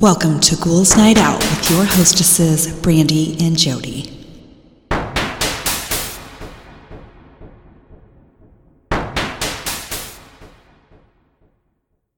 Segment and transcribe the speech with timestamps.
[0.00, 4.12] Welcome to Ghouls Night Out with your hostesses, Brandy and Jody.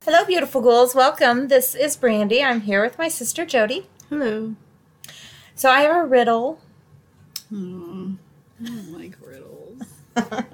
[0.04, 0.96] Hello, beautiful ghouls.
[0.96, 1.46] Welcome.
[1.46, 2.42] This is Brandy.
[2.42, 3.86] I'm here with my sister Jody.
[4.08, 4.56] Hello.
[5.54, 6.60] So I have a riddle.
[7.54, 8.16] Oh,
[8.60, 9.82] I don't like riddles.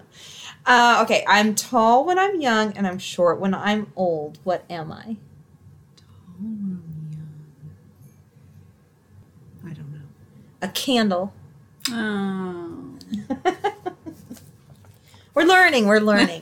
[0.67, 4.39] Uh, okay, I'm tall when I'm young and I'm short when I'm old.
[4.45, 5.19] What am I?
[9.67, 10.01] I don't know.
[10.65, 11.31] A candle.
[11.91, 12.95] Oh.
[15.35, 15.87] We're learning.
[15.87, 16.41] We're learning.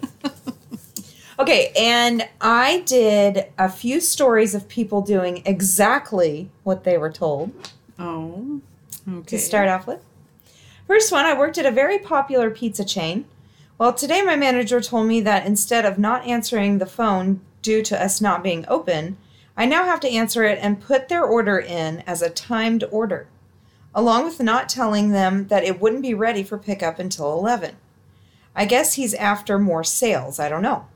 [1.41, 7.51] okay, and I did a few stories of people doing exactly what they were told
[7.99, 8.61] Oh.
[9.09, 9.23] Okay.
[9.27, 9.99] to start off with.
[10.87, 13.25] First one, I worked at a very popular pizza chain.
[13.79, 18.01] Well, today my manager told me that instead of not answering the phone due to
[18.01, 19.17] us not being open,
[19.57, 23.27] I now have to answer it and put their order in as a timed order,
[23.95, 27.77] along with not telling them that it wouldn't be ready for pickup until 11.
[28.55, 30.87] I guess he's after more sales, I don't know.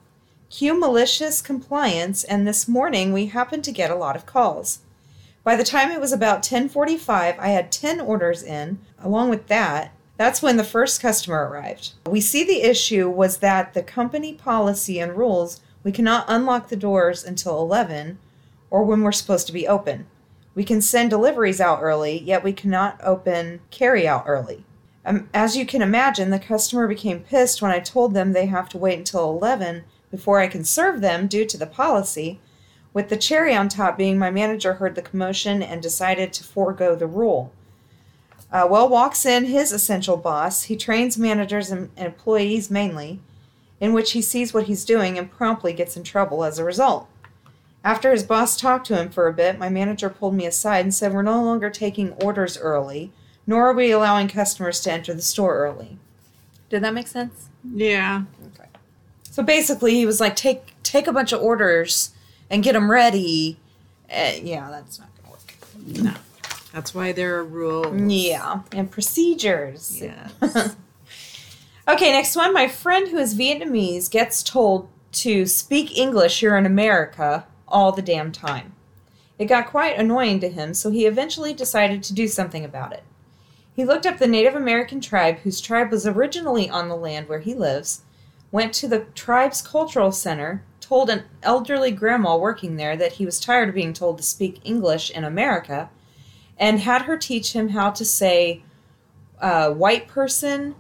[0.51, 4.81] Cue malicious compliance, and this morning we happened to get a lot of calls.
[5.43, 8.79] By the time it was about 10:45, I had 10 orders in.
[9.03, 11.93] Along with that, that's when the first customer arrived.
[12.07, 16.77] We see the issue was that the company policy and rules we cannot unlock the
[16.77, 18.19] doors until 11
[18.71, 20.07] or when we're supposed to be open.
[20.57, 24.65] We can send deliveries out early, yet we cannot open carry out early.
[25.05, 28.71] Um, as you can imagine, the customer became pissed when I told them they have
[28.71, 32.41] to wait until 11 before I can serve them due to the policy.
[32.95, 36.97] With the cherry on top being my manager heard the commotion and decided to forego
[36.97, 37.53] the rule.
[38.51, 40.65] Uh, well, walks in his essential boss.
[40.65, 43.21] He trains managers and and employees mainly,
[43.79, 47.09] in which he sees what he's doing and promptly gets in trouble as a result.
[47.87, 50.93] After his boss talked to him for a bit, my manager pulled me aside and
[50.93, 53.13] said, We're no longer taking orders early,
[53.47, 55.97] nor are we allowing customers to enter the store early.
[56.69, 57.49] Did that make sense?
[57.65, 58.25] Yeah.
[58.49, 58.69] Okay.
[59.31, 62.11] So basically, he was like, Take, take a bunch of orders
[62.51, 63.57] and get them ready.
[64.11, 66.03] Uh, yeah, that's not going to work.
[66.03, 66.15] No.
[66.73, 68.13] That's why there are rules.
[68.13, 70.03] Yeah, and procedures.
[70.03, 70.75] Yes.
[71.89, 72.53] Okay, next one.
[72.53, 78.03] My friend who is Vietnamese gets told to speak English here in America all the
[78.03, 78.75] damn time.
[79.39, 83.03] It got quite annoying to him, so he eventually decided to do something about it.
[83.75, 87.41] He looked up the Native American tribe whose tribe was originally on the land where
[87.41, 88.03] he lives,
[88.51, 93.39] went to the tribe's cultural center, told an elderly grandma working there that he was
[93.39, 95.91] tired of being told to speak English in America,
[96.57, 98.63] and had her teach him how to say
[99.41, 100.75] uh, white person,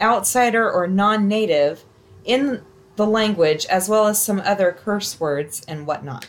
[0.00, 1.84] outsider, or non native
[2.24, 2.62] in
[3.00, 6.28] the language, as well as some other curse words and whatnot.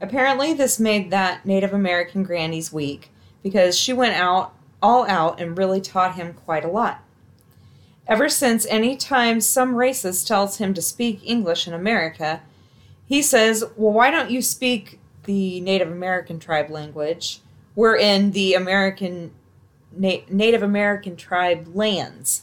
[0.00, 3.10] Apparently, this made that Native American granny's week
[3.42, 7.04] because she went out, all out, and really taught him quite a lot.
[8.08, 12.42] Ever since, any time some racist tells him to speak English in America,
[13.06, 17.40] he says, Well, why don't you speak the Native American tribe language?
[17.76, 19.30] We're in the American
[19.92, 22.42] Na- Native American tribe lands.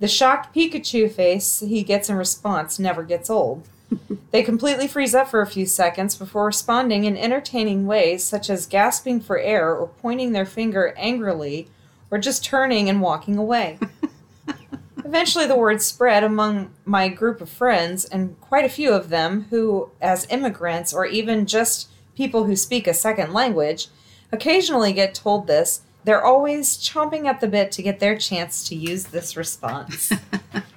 [0.00, 3.66] The shocked Pikachu face he gets in response never gets old.
[4.30, 8.66] they completely freeze up for a few seconds before responding in entertaining ways, such as
[8.66, 11.68] gasping for air or pointing their finger angrily
[12.10, 13.78] or just turning and walking away.
[15.04, 19.46] Eventually, the word spread among my group of friends, and quite a few of them
[19.48, 23.88] who, as immigrants or even just people who speak a second language,
[24.32, 28.74] occasionally get told this, they're always chomping at the bit to get their chance to
[28.74, 30.10] use this response.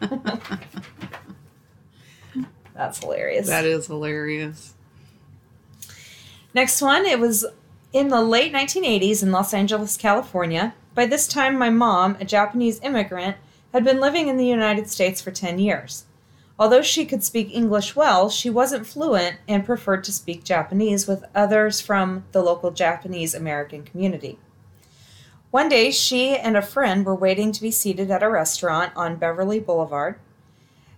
[2.74, 3.48] That's hilarious.
[3.48, 4.74] that is hilarious.
[6.54, 7.46] Next one, it was
[7.94, 10.74] in the late 1980s in Los Angeles, California.
[10.96, 13.38] By this time, my mom, a Japanese immigrant,
[13.72, 16.04] had been living in the United States for 10 years.
[16.60, 21.24] Although she could speak English well, she wasn't fluent and preferred to speak Japanese with
[21.34, 24.38] others from the local Japanese American community.
[25.52, 29.18] One day, she and a friend were waiting to be seated at a restaurant on
[29.18, 30.18] Beverly Boulevard.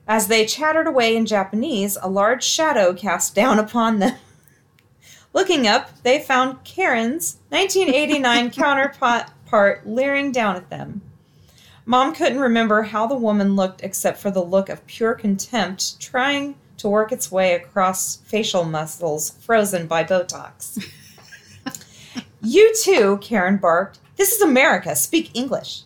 [0.08, 4.16] As they chattered away in Japanese, a large shadow cast down upon them.
[5.34, 11.02] Looking up, they found Karen's 1989 counterpart leering down at them.
[11.86, 16.56] Mom couldn't remember how the woman looked except for the look of pure contempt trying
[16.78, 20.92] to work its way across facial muscles frozen by Botox.
[22.42, 24.00] you too, Karen barked.
[24.16, 24.96] This is America.
[24.96, 25.84] Speak English.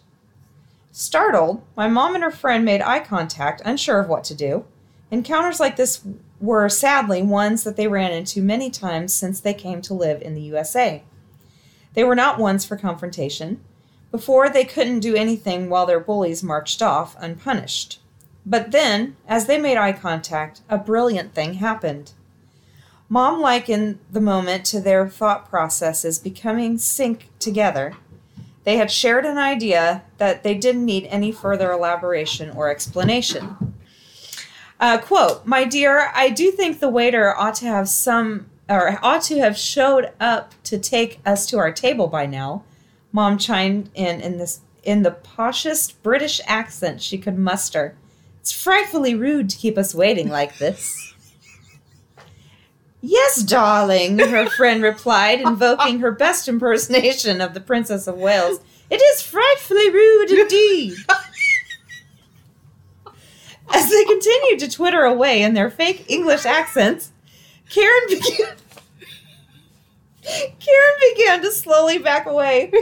[0.92, 4.66] Startled, my mom and her friend made eye contact, unsure of what to do.
[5.12, 6.02] Encounters like this
[6.42, 10.34] were sadly ones that they ran into many times since they came to live in
[10.34, 11.04] the USA.
[11.94, 13.62] They were not ones for confrontation.
[14.12, 18.00] Before, they couldn't do anything while their bullies marched off unpunished.
[18.46, 22.14] But then, as they made eye contact, a brilliant thing happened.
[23.10, 27.94] Mom likened the moment to their thought processes becoming sync together.
[28.68, 33.74] They had shared an idea that they didn't need any further elaboration or explanation.
[34.78, 39.22] Uh, quote, My dear, I do think the waiter ought to have some, or ought
[39.22, 42.66] to have showed up to take us to our table by now.
[43.14, 47.96] Mom chimed in in this in the poshest British accent she could muster.
[48.42, 51.07] It's frightfully rude to keep us waiting like this.
[53.10, 58.60] Yes, darling, her friend replied, invoking her best impersonation of the Princess of Wales.
[58.90, 60.94] It is frightfully rude indeed.
[63.74, 67.14] As they continued to twitter away in their fake English accents,
[67.70, 68.56] Karen began.
[70.60, 72.74] Karen began to slowly back away.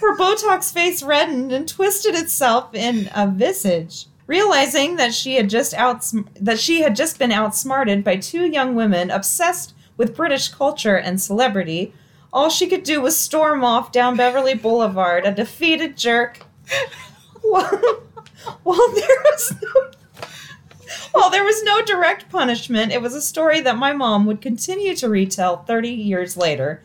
[0.00, 4.06] Her Botox face reddened and twisted itself in a visage.
[4.26, 8.74] Realizing that she had just outsm- that she had just been outsmarted by two young
[8.74, 11.92] women obsessed with British culture and celebrity,
[12.32, 16.40] all she could do was storm off down Beverly Boulevard, a defeated jerk.
[17.42, 18.02] While,
[18.62, 19.90] while there was no
[21.12, 24.96] while there was no direct punishment, it was a story that my mom would continue
[24.96, 26.82] to retell 30 years later.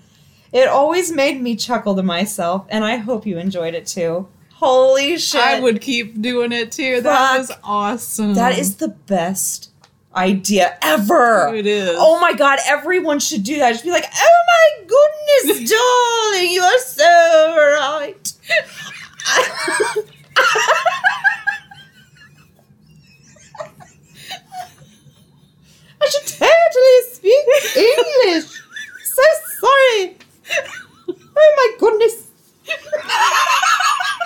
[0.52, 4.28] It always made me chuckle to myself, and I hope you enjoyed it too.
[4.60, 5.40] Holy shit.
[5.40, 7.00] I would keep doing it too.
[7.00, 8.34] That was awesome.
[8.34, 9.72] That is the best
[10.14, 11.56] idea ever.
[11.56, 11.96] It is.
[11.98, 13.72] Oh my god, everyone should do that.
[13.72, 18.34] Just be like, oh my goodness, darling, you are so right.
[26.02, 27.46] I should totally speak
[27.78, 28.62] English.
[29.06, 29.24] So
[29.62, 30.18] sorry.
[31.38, 32.28] Oh my goodness.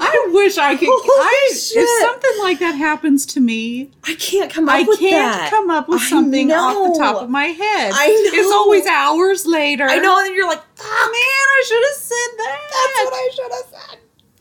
[0.00, 0.88] I wish I could.
[0.88, 1.82] Holy I, shit.
[1.82, 5.50] if something like that happens to me, I can't come up I with can't that.
[5.50, 7.92] come up with something off the top of my head.
[7.94, 8.38] I know.
[8.40, 9.84] It's always hours later.
[9.84, 12.58] I know, and you're like, Man, I should have said that.
[12.70, 13.98] That's what I should have said.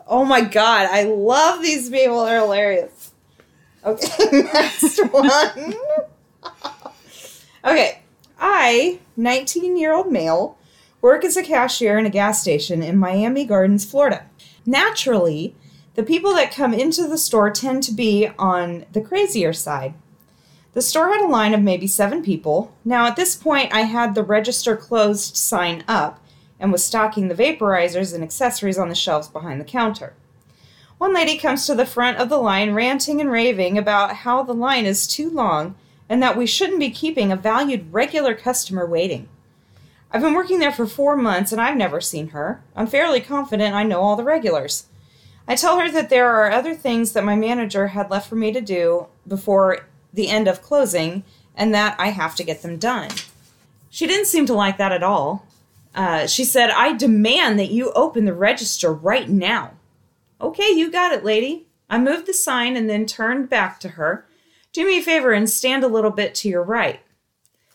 [0.07, 2.25] Oh my god, I love these people.
[2.25, 3.11] They're hilarious.
[3.83, 4.07] Okay,
[4.53, 5.73] next one.
[7.65, 7.99] okay,
[8.39, 10.57] I, 19 year old male,
[11.01, 14.25] work as a cashier in a gas station in Miami Gardens, Florida.
[14.65, 15.55] Naturally,
[15.95, 19.95] the people that come into the store tend to be on the crazier side.
[20.73, 22.73] The store had a line of maybe seven people.
[22.85, 26.23] Now, at this point, I had the register closed sign up
[26.59, 30.13] and was stocking the vaporizers and accessories on the shelves behind the counter.
[30.97, 34.53] One lady comes to the front of the line ranting and raving about how the
[34.53, 35.75] line is too long
[36.07, 39.27] and that we shouldn't be keeping a valued regular customer waiting.
[40.13, 42.61] I've been working there for four months and I've never seen her.
[42.75, 44.87] I'm fairly confident I know all the regulars.
[45.47, 48.51] I tell her that there are other things that my manager had left for me
[48.51, 51.23] to do before the end of closing
[51.55, 53.09] and that I have to get them done.
[53.89, 55.47] She didn't seem to like that at all.
[55.95, 59.71] Uh, she said, I demand that you open the register right now.
[60.39, 61.67] Okay, you got it, lady.
[61.89, 64.25] I moved the sign and then turned back to her.
[64.71, 67.01] Do me a favor and stand a little bit to your right.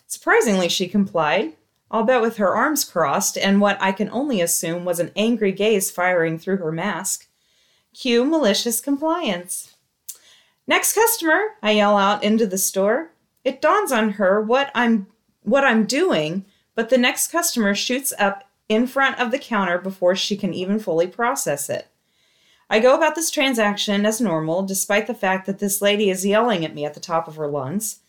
[0.07, 1.55] Surprisingly, she complied,
[1.93, 5.91] albeit with her arms crossed and what I can only assume was an angry gaze
[5.91, 7.29] firing through her mask.
[7.95, 9.77] Cue malicious compliance.
[10.67, 13.13] Next customer, I yell out into the store.
[13.45, 15.07] It dawns on her what I'm
[15.43, 20.17] what I'm doing, but the next customer shoots up in front of the counter before
[20.17, 21.87] she can even fully process it.
[22.69, 26.65] I go about this transaction as normal, despite the fact that this lady is yelling
[26.65, 28.01] at me at the top of her lungs.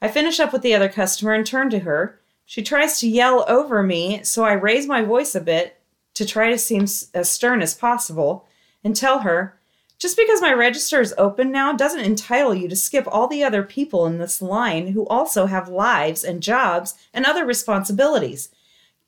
[0.00, 2.20] I finish up with the other customer and turn to her.
[2.48, 5.80] She tries to yell over me, so I raise my voice a bit
[6.14, 8.46] to try to seem as stern as possible
[8.84, 9.58] and tell her,
[9.98, 13.64] just because my register is open now doesn't entitle you to skip all the other
[13.64, 18.50] people in this line who also have lives and jobs and other responsibilities.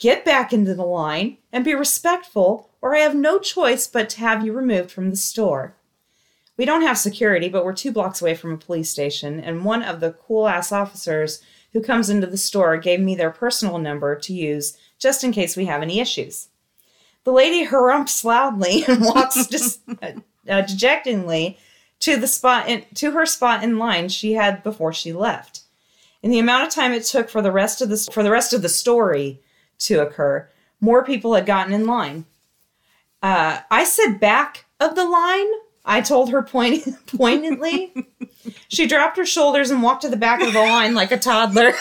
[0.00, 4.20] Get back into the line and be respectful, or I have no choice but to
[4.20, 5.74] have you removed from the store.
[6.56, 9.82] We don't have security, but we're two blocks away from a police station, and one
[9.84, 11.40] of the cool ass officers
[11.72, 15.56] who comes into the store gave me their personal number to use just in case
[15.56, 16.48] we have any issues.
[17.24, 20.12] The lady harumphs loudly and walks dis- uh,
[20.48, 21.58] uh, dejectingly
[22.00, 25.62] to the spot in, to her spot in line she had before she left.
[26.22, 28.52] In the amount of time it took for the rest of the for the rest
[28.52, 29.40] of the story
[29.80, 30.48] to occur,
[30.80, 32.24] more people had gotten in line.
[33.22, 35.46] Uh, I said back of the line.
[35.84, 37.94] I told her point- pointedly.
[38.68, 41.72] she dropped her shoulders and walked to the back of the line like a toddler.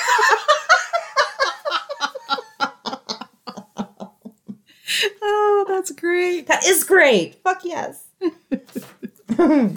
[5.22, 6.48] Oh, that's great.
[6.48, 7.36] that is great.
[7.44, 8.06] Fuck yes.
[8.22, 8.36] okay,
[9.30, 9.75] next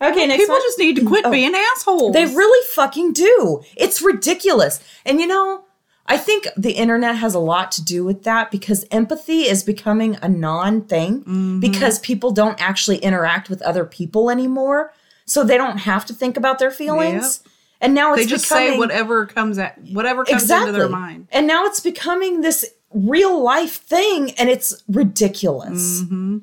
[0.00, 0.62] People one.
[0.62, 1.30] just need to quit Oh.
[1.30, 2.12] being assholes.
[2.14, 3.62] They really fucking do.
[3.76, 4.80] It's ridiculous.
[5.04, 5.64] And you know,
[6.10, 10.16] I think the internet has a lot to do with that because empathy is becoming
[10.22, 14.92] a non thing because people don't actually interact with other people anymore.
[15.26, 17.42] So they don't have to think about their feelings.
[17.82, 20.68] And now it's They just becoming say whatever comes at whatever comes exactly.
[20.68, 21.28] into their mind.
[21.30, 26.00] And now it's becoming this real life thing and it's ridiculous.
[26.00, 26.38] Mm-hmm.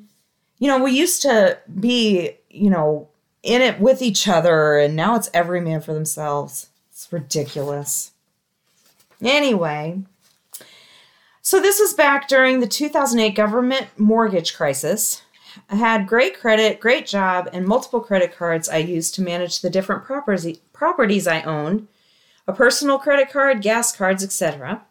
[0.58, 3.08] You know, we used to be, you know,
[3.42, 6.70] in it with each other and now it's every man for themselves.
[6.90, 8.12] It's ridiculous.
[9.22, 10.02] Anyway,
[11.42, 15.22] so this was back during the 2008 government mortgage crisis.
[15.70, 19.70] I had great credit, great job, and multiple credit cards I used to manage the
[19.70, 21.88] different properties properties I owned,
[22.46, 24.82] a personal credit card, gas cards, etc.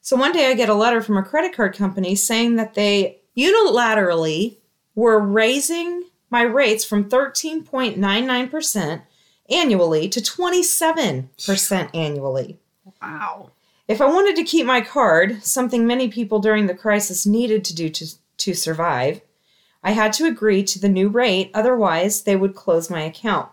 [0.00, 3.20] So one day I get a letter from a credit card company saying that they
[3.36, 4.56] unilaterally
[4.94, 9.02] were raising my rates from 13.99%
[9.50, 12.58] annually to 27% annually.
[13.02, 13.50] Wow.
[13.90, 17.74] If I wanted to keep my card, something many people during the crisis needed to
[17.74, 18.06] do to,
[18.36, 19.20] to survive,
[19.82, 23.48] I had to agree to the new rate, otherwise, they would close my account.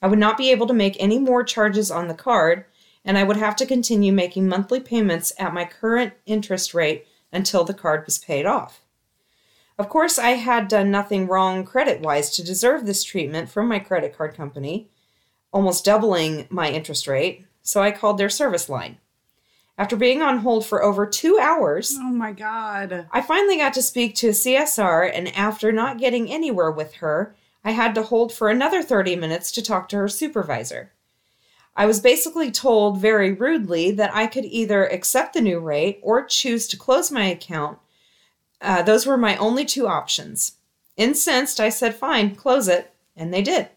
[0.00, 2.64] I would not be able to make any more charges on the card,
[3.04, 7.62] and I would have to continue making monthly payments at my current interest rate until
[7.62, 8.80] the card was paid off.
[9.78, 13.80] Of course, I had done nothing wrong credit wise to deserve this treatment from my
[13.80, 14.88] credit card company,
[15.52, 18.96] almost doubling my interest rate, so I called their service line.
[19.78, 23.08] After being on hold for over two hours, Oh my god.
[23.10, 27.36] I finally got to speak to a CSR, and after not getting anywhere with her,
[27.62, 30.92] I had to hold for another 30 minutes to talk to her supervisor.
[31.76, 36.24] I was basically told very rudely that I could either accept the new rate or
[36.24, 37.78] choose to close my account.
[38.62, 40.52] Uh, those were my only two options.
[40.96, 43.68] Incensed, I said, fine, close it, and they did.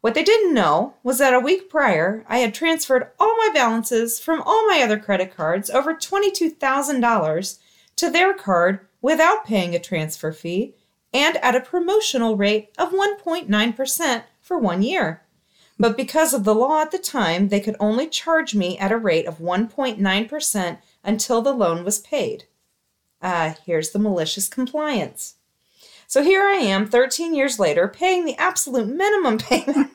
[0.00, 4.20] What they didn't know was that a week prior, I had transferred all my balances
[4.20, 7.58] from all my other credit cards, over $22,000,
[7.96, 10.74] to their card without paying a transfer fee
[11.12, 15.22] and at a promotional rate of 1.9% for one year.
[15.80, 18.96] But because of the law at the time, they could only charge me at a
[18.96, 22.44] rate of 1.9% until the loan was paid.
[23.22, 25.36] Ah, here's the malicious compliance.
[26.08, 29.90] So here I am, 13 years later, paying the absolute minimum payment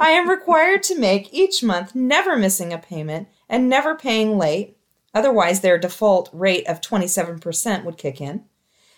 [0.00, 4.76] I am required to make each month, never missing a payment and never paying late.
[5.14, 8.44] Otherwise, their default rate of 27% would kick in.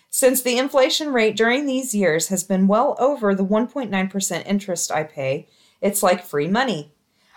[0.08, 5.02] Since the inflation rate during these years has been well over the 1.9% interest I
[5.02, 5.48] pay,
[5.82, 6.94] it's like free money.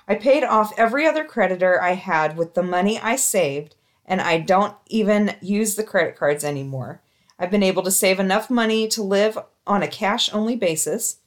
[0.07, 3.75] I paid off every other creditor I had with the money I saved,
[4.05, 7.01] and I don't even use the credit cards anymore.
[7.41, 11.17] I've been able to save enough money to live on a cash only basis.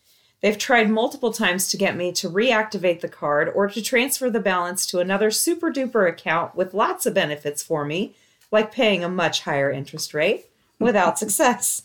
[0.43, 4.39] They've tried multiple times to get me to reactivate the card or to transfer the
[4.39, 8.15] balance to another super duper account with lots of benefits for me,
[8.53, 10.47] like paying a much higher interest rate,
[10.79, 11.83] without success.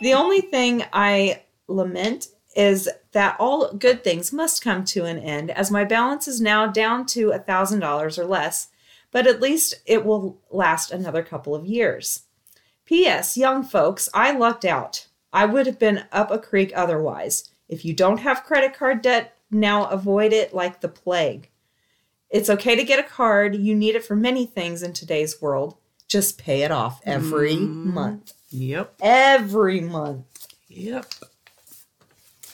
[0.00, 5.50] the only thing I lament is that all good things must come to an end,
[5.50, 8.68] as my balance is now down to $1,000 or less,
[9.10, 12.22] but at least it will last another couple of years.
[12.84, 13.36] P.S.
[13.36, 15.06] Young folks, I lucked out.
[15.32, 17.50] I would have been up a creek otherwise.
[17.68, 21.48] If you don't have credit card debt, now avoid it like the plague.
[22.28, 23.54] It's okay to get a card.
[23.54, 25.76] You need it for many things in today's world.
[26.08, 27.94] Just pay it off every mm-hmm.
[27.94, 28.32] month.
[28.50, 28.94] Yep.
[29.00, 30.48] Every month.
[30.68, 31.06] Yep.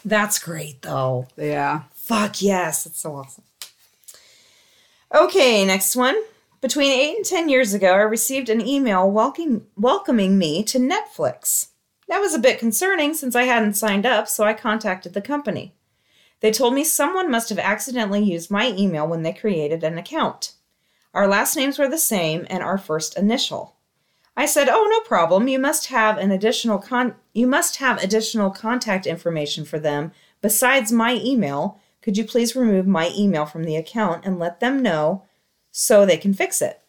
[0.04, 1.28] That's great, though.
[1.37, 1.82] Yeah.
[1.94, 3.44] Fuck yes, it's so awesome.
[5.14, 6.16] Okay, next one.
[6.60, 11.68] Between eight and ten years ago, I received an email welcoming, welcoming me to Netflix.
[12.08, 15.76] That was a bit concerning since I hadn't signed up, so I contacted the company.
[16.40, 20.54] They told me someone must have accidentally used my email when they created an account.
[21.14, 23.76] Our last names were the same and our first initial.
[24.36, 25.46] I said, "Oh, no problem.
[25.46, 30.10] You must have an additional con you must have additional contact information for them
[30.40, 31.78] besides my email.
[32.02, 35.24] Could you please remove my email from the account and let them know
[35.78, 36.80] so they can fix it?"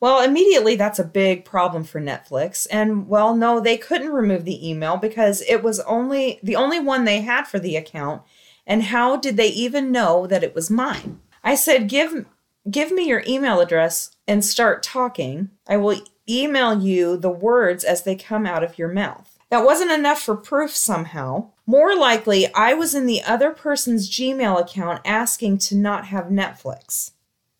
[0.00, 2.66] Well, immediately that's a big problem for Netflix.
[2.70, 7.04] And well, no, they couldn't remove the email because it was only the only one
[7.04, 8.22] they had for the account.
[8.66, 11.20] And how did they even know that it was mine?
[11.44, 12.24] I said, "Give
[12.70, 15.50] give me your email address and start talking.
[15.68, 19.38] I will email you the words as they come out of your mouth.
[19.50, 21.50] That wasn't enough for proof somehow.
[21.66, 27.12] More likely, I was in the other person's Gmail account asking to not have Netflix.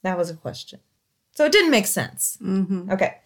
[0.03, 0.81] That was a question.
[1.33, 2.37] So it didn't make sense.
[2.43, 2.91] Mm-hmm.
[2.91, 3.19] Okay.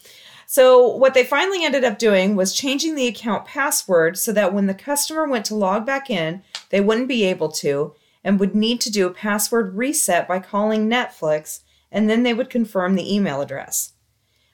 [0.46, 4.66] So what they finally ended up doing was changing the account password so that when
[4.66, 8.80] the customer went to log back in, they wouldn't be able to and would need
[8.82, 13.40] to do a password reset by calling Netflix and then they would confirm the email
[13.40, 13.92] address.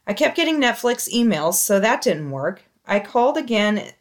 [0.07, 2.65] I kept getting Netflix emails, so that didn't work.
[2.87, 3.93] I called again,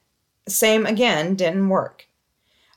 [0.48, 2.08] same again, didn't work.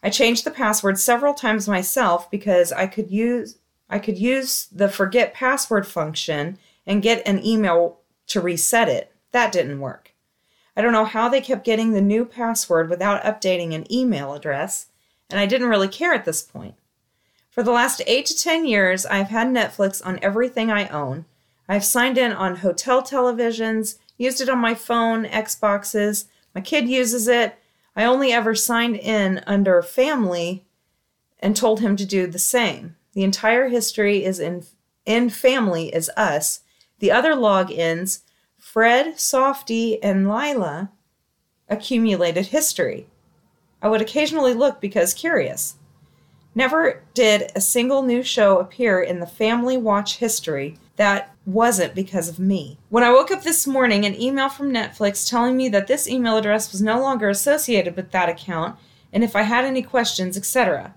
[0.02, 3.58] I changed the password several times myself because I could use
[3.92, 9.12] I could use the forget password function and get an email to reset it.
[9.32, 10.14] That didn't work.
[10.74, 14.86] I don't know how they kept getting the new password without updating an email address,
[15.28, 16.74] and I didn't really care at this point.
[17.50, 21.26] For the last 8 to 10 years, I've had Netflix on everything I own.
[21.68, 26.24] I've signed in on hotel televisions, used it on my phone, Xboxes.
[26.54, 27.58] My kid uses it.
[27.94, 30.64] I only ever signed in under family
[31.40, 32.96] and told him to do the same.
[33.12, 34.64] The entire history is in
[35.04, 36.60] in family is us.
[37.00, 38.20] The other log logins,
[38.58, 40.92] Fred, Softy, and Lila,
[41.68, 43.08] accumulated history.
[43.82, 45.76] I would occasionally look because curious.
[46.54, 52.28] Never did a single new show appear in the Family Watch history that wasn't because
[52.28, 52.78] of me.
[52.90, 56.36] When I woke up this morning, an email from Netflix telling me that this email
[56.36, 58.78] address was no longer associated with that account
[59.12, 60.94] and if I had any questions, etc.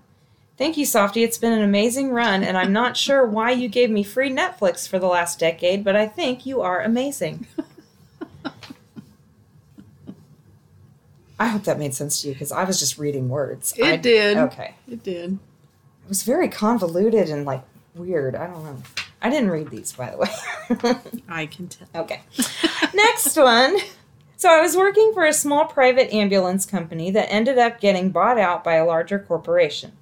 [0.56, 1.22] Thank you, Softy.
[1.22, 4.88] It's been an amazing run, and I'm not sure why you gave me free Netflix
[4.88, 7.46] for the last decade, but I think you are amazing.
[11.38, 13.74] I hope that made sense to you because I was just reading words.
[13.76, 14.38] It I- did.
[14.38, 14.74] Okay.
[14.90, 15.32] It did.
[15.34, 17.62] It was very convoluted and like
[17.94, 18.34] weird.
[18.34, 18.78] I don't know.
[19.20, 20.28] I didn't read these, by the way.
[21.28, 21.88] I can tell.
[21.94, 22.22] Okay.
[22.94, 23.76] Next one.
[24.36, 28.38] So I was working for a small private ambulance company that ended up getting bought
[28.38, 29.92] out by a larger corporation.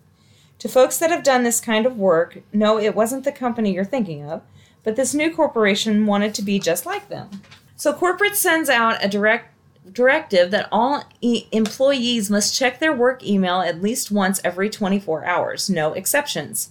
[0.65, 3.85] To folks that have done this kind of work, no, it wasn't the company you're
[3.85, 4.41] thinking of,
[4.83, 7.29] but this new corporation wanted to be just like them.
[7.77, 9.53] So corporate sends out a direct
[9.93, 15.27] directive that all e- employees must check their work email at least once every 24
[15.27, 16.71] hours, no exceptions.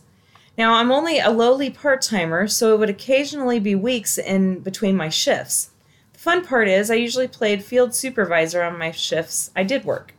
[0.58, 4.97] Now, I'm only a lowly part timer, so it would occasionally be weeks in between
[4.97, 5.69] my shifts.
[6.13, 10.15] The fun part is, I usually played field supervisor on my shifts I did work.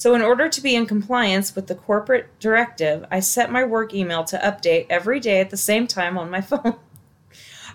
[0.00, 3.92] So, in order to be in compliance with the corporate directive, I set my work
[3.92, 6.76] email to update every day at the same time on my phone.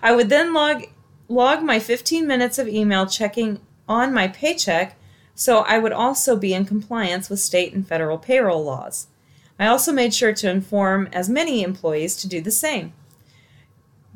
[0.02, 0.86] I would then log
[1.28, 4.98] log my 15 minutes of email checking on my paycheck,
[5.36, 9.06] so I would also be in compliance with state and federal payroll laws.
[9.56, 12.92] I also made sure to inform as many employees to do the same.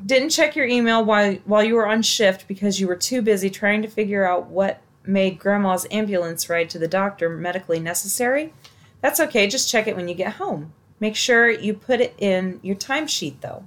[0.05, 3.49] Didn't check your email while while you were on shift because you were too busy
[3.49, 8.53] trying to figure out what made grandma's ambulance ride to the doctor medically necessary?
[9.01, 10.73] That's okay, just check it when you get home.
[10.99, 13.65] Make sure you put it in your timesheet though.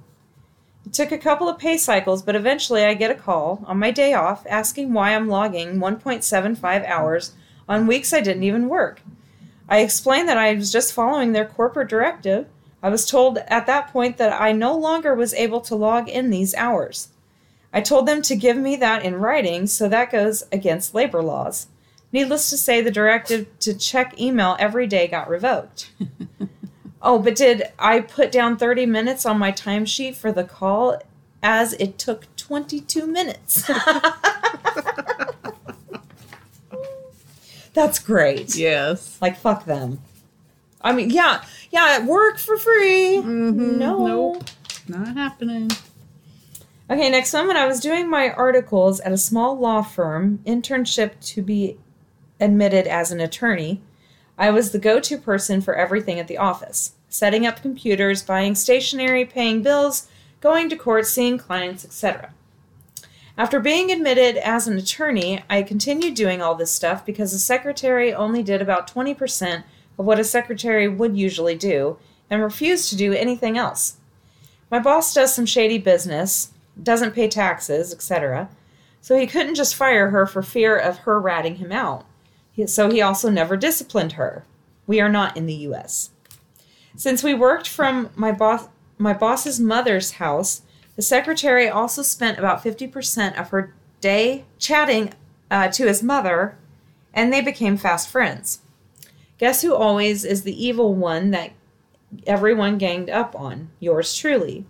[0.85, 3.91] It took a couple of pay cycles, but eventually I get a call on my
[3.91, 7.33] day off asking why I'm logging 1.75 hours
[7.67, 9.01] on weeks I didn't even work.
[9.67, 12.47] I explained that I was just following their corporate directive.
[12.83, 16.29] I was told at that point that I no longer was able to log in
[16.29, 17.09] these hours.
[17.75, 21.67] I told them to give me that in writing, so that goes against labor laws.
[22.13, 25.91] Needless to say, the directive to check email every day got revoked.
[27.01, 31.01] oh, but did I put down 30 minutes on my timesheet for the call
[31.43, 33.69] as it took 22 minutes?
[37.73, 38.55] That's great.
[38.55, 39.17] Yes.
[39.21, 39.99] Like fuck them.
[40.81, 43.17] I mean, yeah, yeah, at work for free.
[43.17, 43.77] Mhm.
[43.77, 44.05] No.
[44.05, 44.45] Nope.
[44.87, 45.69] Not happening.
[46.87, 47.47] Okay, next one.
[47.47, 51.79] When I was doing my articles at a small law firm, internship to be
[52.39, 53.81] admitted as an attorney,
[54.37, 58.53] I was the go to person for everything at the office setting up computers, buying
[58.53, 60.09] stationery, paying bills,
[60.41, 62.33] going to court, seeing clients, etc.
[63.37, 68.13] After being admitted as an attorney, I continued doing all this stuff because a secretary
[68.13, 69.63] only did about 20%
[69.97, 71.97] of what a secretary would usually do
[72.29, 73.95] and refused to do anything else.
[74.69, 78.49] My boss does some shady business, doesn't pay taxes, etc.
[79.01, 82.05] So he couldn't just fire her for fear of her ratting him out.
[82.67, 84.45] So he also never disciplined her.
[84.87, 86.11] We are not in the US.
[86.95, 90.61] Since we worked from my boss my boss's mother's house,
[90.95, 95.13] the secretary also spent about 50% of her day chatting
[95.51, 96.57] uh, to his mother,
[97.13, 98.61] and they became fast friends.
[99.37, 101.51] Guess who always is the evil one that
[102.25, 103.69] everyone ganged up on?
[103.81, 104.65] Yours truly.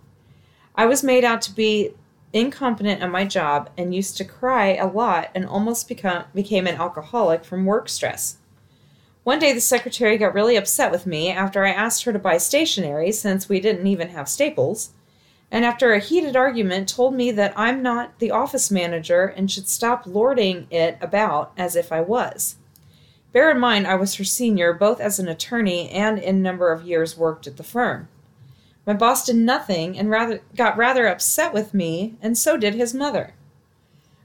[0.76, 1.94] I was made out to be
[2.32, 6.76] incompetent at my job, and used to cry a lot and almost become, became an
[6.76, 8.36] alcoholic from work stress.
[9.24, 12.36] One day, the secretary got really upset with me after I asked her to buy
[12.38, 14.90] stationery since we didn't even have staples,
[15.50, 19.68] and after a heated argument, told me that I'm not the office manager and should
[19.68, 22.56] stop lording it about as if I was.
[23.32, 26.84] Bear in mind, I was her senior both as an attorney and in number of
[26.84, 28.08] years worked at the firm.
[28.86, 32.94] My boss did nothing and rather got rather upset with me, and so did his
[32.94, 33.34] mother.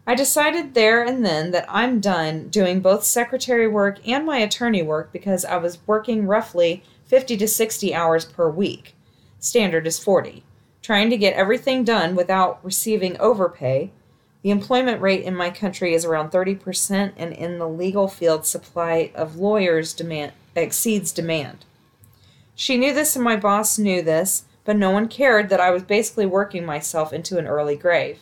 [0.06, 4.84] I decided there and then that I'm done doing both secretary work and my attorney
[4.84, 8.96] work because I was working roughly 50 to 60 hours per week.
[9.40, 10.44] Standard is 40.
[10.82, 13.92] Trying to get everything done without receiving overpay.
[14.44, 19.12] The employment rate in my country is around 30% and in the legal field supply
[19.14, 21.66] of lawyers demand exceeds demand.
[22.56, 25.84] She knew this and my boss knew this, but no one cared that I was
[25.84, 28.20] basically working myself into an early grave.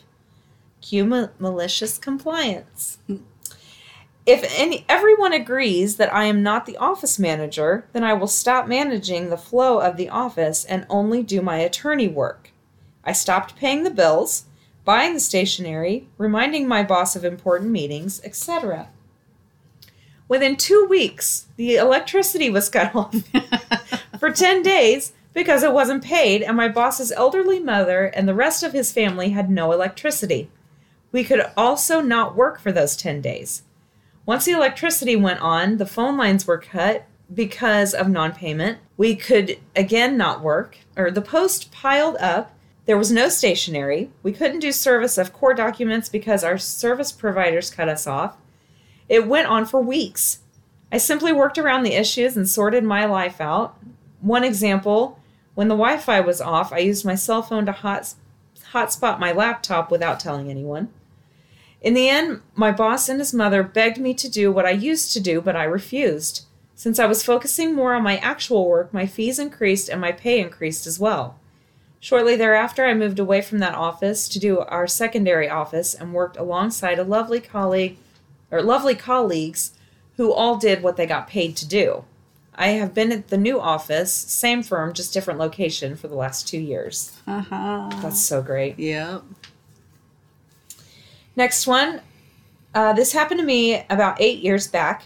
[0.80, 2.98] Cue ma- malicious compliance.
[4.26, 8.68] If any, everyone agrees that I am not the office manager, then I will stop
[8.68, 12.50] managing the flow of the office and only do my attorney work.
[13.02, 14.44] I stopped paying the bills,
[14.84, 18.88] buying the stationery, reminding my boss of important meetings, etc.
[20.28, 23.14] Within two weeks, the electricity was cut off
[24.20, 28.62] for 10 days because it wasn't paid, and my boss's elderly mother and the rest
[28.62, 30.50] of his family had no electricity.
[31.12, 33.62] We could also not work for those 10 days.
[34.26, 38.78] Once the electricity went on, the phone lines were cut because of non payment.
[38.96, 42.52] We could again not work, or the post piled up.
[42.86, 44.10] There was no stationery.
[44.22, 48.36] We couldn't do service of core documents because our service providers cut us off.
[49.08, 50.40] It went on for weeks.
[50.92, 53.76] I simply worked around the issues and sorted my life out.
[54.20, 55.19] One example
[55.60, 58.14] when the Wi Fi was off, I used my cell phone to hot,
[58.72, 60.88] hotspot my laptop without telling anyone.
[61.82, 65.12] In the end, my boss and his mother begged me to do what I used
[65.12, 66.46] to do, but I refused.
[66.74, 70.40] Since I was focusing more on my actual work, my fees increased and my pay
[70.40, 71.38] increased as well.
[72.00, 76.38] Shortly thereafter, I moved away from that office to do our secondary office and worked
[76.38, 77.98] alongside a lovely colleague
[78.50, 79.72] or lovely colleagues
[80.16, 82.06] who all did what they got paid to do.
[82.54, 86.46] I have been at the new office, same firm, just different location for the last
[86.46, 87.16] two years.
[87.26, 87.88] Uh-huh.
[88.02, 88.78] That's so great.
[88.78, 89.22] Yep.
[91.36, 92.00] Next one.
[92.74, 95.04] Uh, this happened to me about eight years back.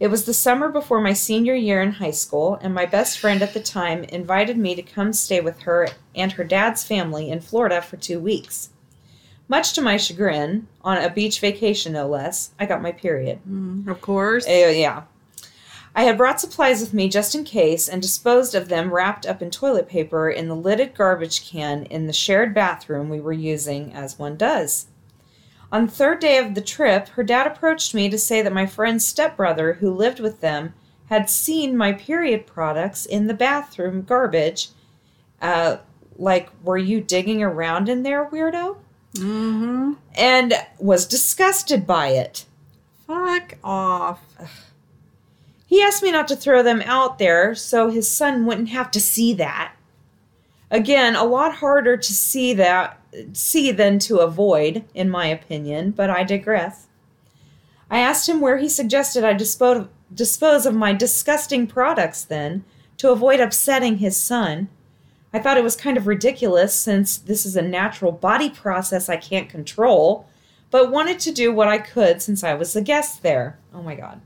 [0.00, 3.42] It was the summer before my senior year in high school, and my best friend
[3.42, 7.40] at the time invited me to come stay with her and her dad's family in
[7.40, 8.70] Florida for two weeks.
[9.46, 13.40] Much to my chagrin, on a beach vacation no less, I got my period.
[13.48, 14.46] Mm, of course.
[14.46, 15.02] Uh, yeah.
[15.94, 19.42] I had brought supplies with me just in case and disposed of them wrapped up
[19.42, 23.92] in toilet paper in the lidded garbage can in the shared bathroom we were using,
[23.92, 24.86] as one does.
[25.72, 28.66] On the third day of the trip, her dad approached me to say that my
[28.66, 30.74] friend's stepbrother, who lived with them,
[31.06, 34.68] had seen my period products in the bathroom garbage.
[35.42, 35.78] Uh,
[36.16, 38.76] like, were you digging around in there, weirdo?
[39.14, 39.94] Mm-hmm.
[40.14, 42.44] And was disgusted by it.
[43.06, 44.20] Fuck off.
[45.70, 49.00] He asked me not to throw them out there so his son wouldn't have to
[49.00, 49.72] see that.
[50.68, 53.00] Again, a lot harder to see that
[53.34, 56.88] see than to avoid, in my opinion, but I digress.
[57.88, 62.64] I asked him where he suggested I dispose dispose of my disgusting products then
[62.96, 64.70] to avoid upsetting his son.
[65.32, 69.18] I thought it was kind of ridiculous since this is a natural body process I
[69.18, 70.26] can't control,
[70.72, 73.56] but wanted to do what I could since I was the guest there.
[73.72, 74.20] Oh my god.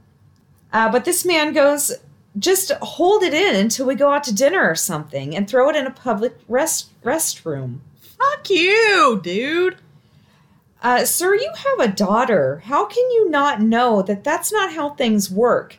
[0.75, 1.93] Uh, but this man goes,
[2.39, 5.77] just hold it in until we go out to dinner or something and throw it
[5.77, 7.79] in a public rest restroom.
[8.01, 9.77] Fuck you, dude.
[10.83, 12.63] Uh, sir, you have a daughter.
[12.67, 15.79] How can you not know that that's not how things work?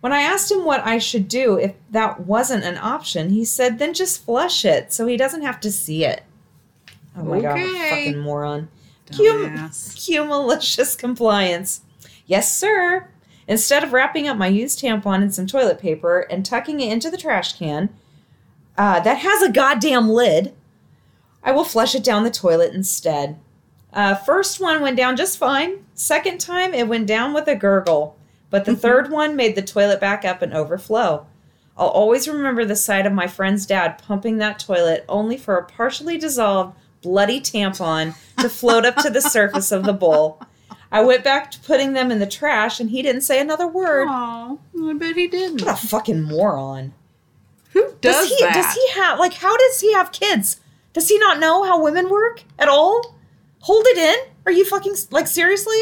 [0.00, 3.78] When I asked him what I should do if that wasn't an option, he said,
[3.78, 6.24] then just flush it so he doesn't have to see it.
[7.16, 7.88] Oh my god, Okay.
[7.90, 8.68] fucking moron.
[9.06, 10.26] Dumbass.
[10.26, 11.80] malicious compliance.
[12.26, 13.08] Yes, sir.
[13.46, 17.10] Instead of wrapping up my used tampon in some toilet paper and tucking it into
[17.10, 17.90] the trash can
[18.76, 20.54] uh, that has a goddamn lid,
[21.42, 23.38] I will flush it down the toilet instead.
[23.92, 25.84] Uh, first one went down just fine.
[25.94, 28.16] Second time, it went down with a gurgle.
[28.50, 31.26] But the third one made the toilet back up and overflow.
[31.76, 35.64] I'll always remember the sight of my friend's dad pumping that toilet only for a
[35.64, 40.40] partially dissolved, bloody tampon to float up to the surface of the bowl.
[40.92, 44.06] I went back to putting them in the trash and he didn't say another word.
[44.08, 45.62] Aw, I bet he didn't.
[45.62, 46.92] What a fucking moron.
[47.72, 48.54] Who does, he that?
[48.54, 50.60] does he have like how does he have kids?
[50.92, 53.16] Does he not know how women work at all?
[53.60, 54.30] Hold it in?
[54.46, 55.80] Are you fucking like seriously?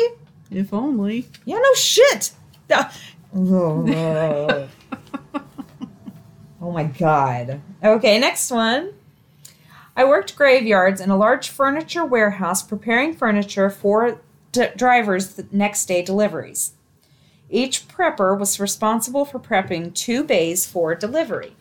[0.50, 1.28] If only.
[1.44, 2.32] Yeah, no shit.
[2.70, 2.90] Uh,
[3.34, 4.68] oh
[6.60, 7.60] my god.
[7.82, 8.92] Okay, next one.
[9.94, 14.20] I worked graveyards in a large furniture warehouse preparing furniture for
[14.52, 16.72] d- drivers' the next day deliveries.
[17.50, 21.56] Each prepper was responsible for prepping two bays for delivery.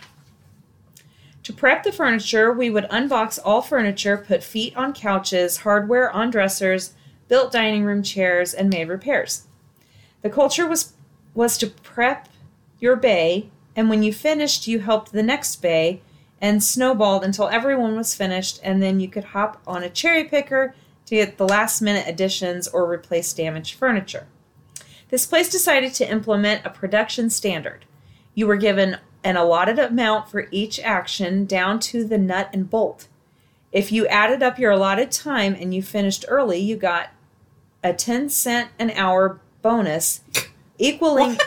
[1.44, 6.30] To prep the furniture, we would unbox all furniture, put feet on couches, hardware on
[6.30, 6.94] dressers,
[7.28, 9.48] built dining room chairs, and made repairs.
[10.22, 10.94] The culture was
[11.34, 12.28] was to prep
[12.80, 16.02] your bay, and when you finished, you helped the next bay
[16.42, 20.76] and snowballed until everyone was finished, and then you could hop on a cherry picker
[21.12, 24.28] to get the last minute additions or replace damaged furniture.
[25.10, 27.84] This place decided to implement a production standard.
[28.34, 33.10] You were given an allotted amount for each action down to the nut and bolt.
[33.74, 37.10] If you added up your allotted time and you finished early, you got
[37.84, 40.22] a 10 cent an hour bonus
[40.78, 41.38] equaling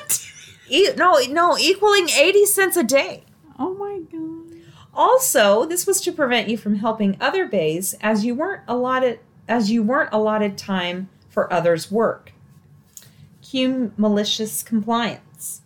[0.68, 3.24] e- no no equaling 80 cents a day.
[3.58, 4.60] Oh my god.
[4.92, 9.70] Also, this was to prevent you from helping other bays as you weren't allotted as
[9.70, 12.32] you weren't allotted time for others' work.
[13.42, 15.62] Cue malicious compliance.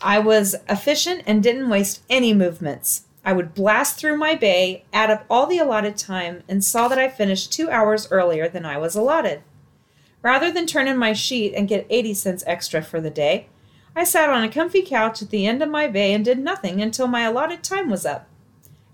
[0.00, 3.04] I was efficient and didn't waste any movements.
[3.24, 6.98] I would blast through my bay, add up all the allotted time, and saw that
[6.98, 9.42] I finished two hours earlier than I was allotted.
[10.22, 13.48] Rather than turn in my sheet and get 80 cents extra for the day,
[13.94, 16.80] I sat on a comfy couch at the end of my bay and did nothing
[16.80, 18.28] until my allotted time was up.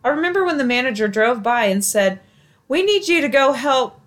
[0.03, 2.21] I remember when the manager drove by and said,
[2.67, 3.98] We need you to go help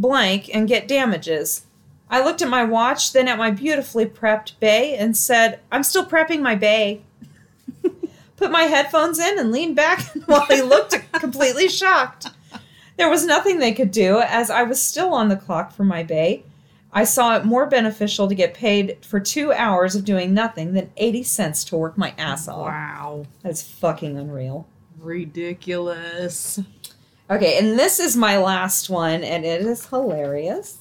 [0.00, 1.66] blank and get damages.
[2.08, 6.06] I looked at my watch, then at my beautifully prepped bay, and said, I'm still
[6.06, 7.02] prepping my bay.
[8.36, 12.28] Put my headphones in and leaned back while he looked completely shocked.
[12.96, 16.02] There was nothing they could do as I was still on the clock for my
[16.02, 16.44] bay.
[16.92, 20.90] I saw it more beneficial to get paid for two hours of doing nothing than
[20.96, 22.68] 80 cents to work my ass off.
[22.68, 23.26] Wow.
[23.42, 24.66] That's fucking unreal.
[24.98, 26.60] Ridiculous.
[27.28, 30.78] Okay, and this is my last one, and it is hilarious.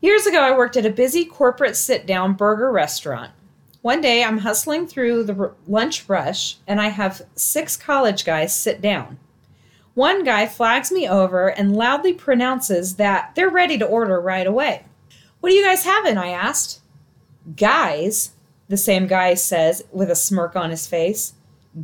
[0.00, 3.32] Years ago, I worked at a busy corporate sit down burger restaurant.
[3.82, 8.80] One day, I'm hustling through the lunch rush, and I have six college guys sit
[8.80, 9.18] down.
[9.94, 14.86] One guy flags me over and loudly pronounces that they're ready to order right away.
[15.40, 16.16] What are you guys having?
[16.16, 16.80] I asked.
[17.56, 18.32] Guys,
[18.68, 21.34] the same guy says with a smirk on his face.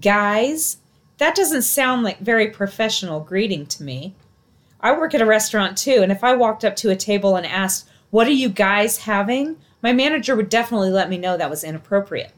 [0.01, 0.79] Guys?
[1.19, 4.15] That doesn't sound like very professional greeting to me.
[4.81, 7.45] I work at a restaurant too, and if I walked up to a table and
[7.45, 9.57] asked, What are you guys having?
[9.83, 12.33] my manager would definitely let me know that was inappropriate.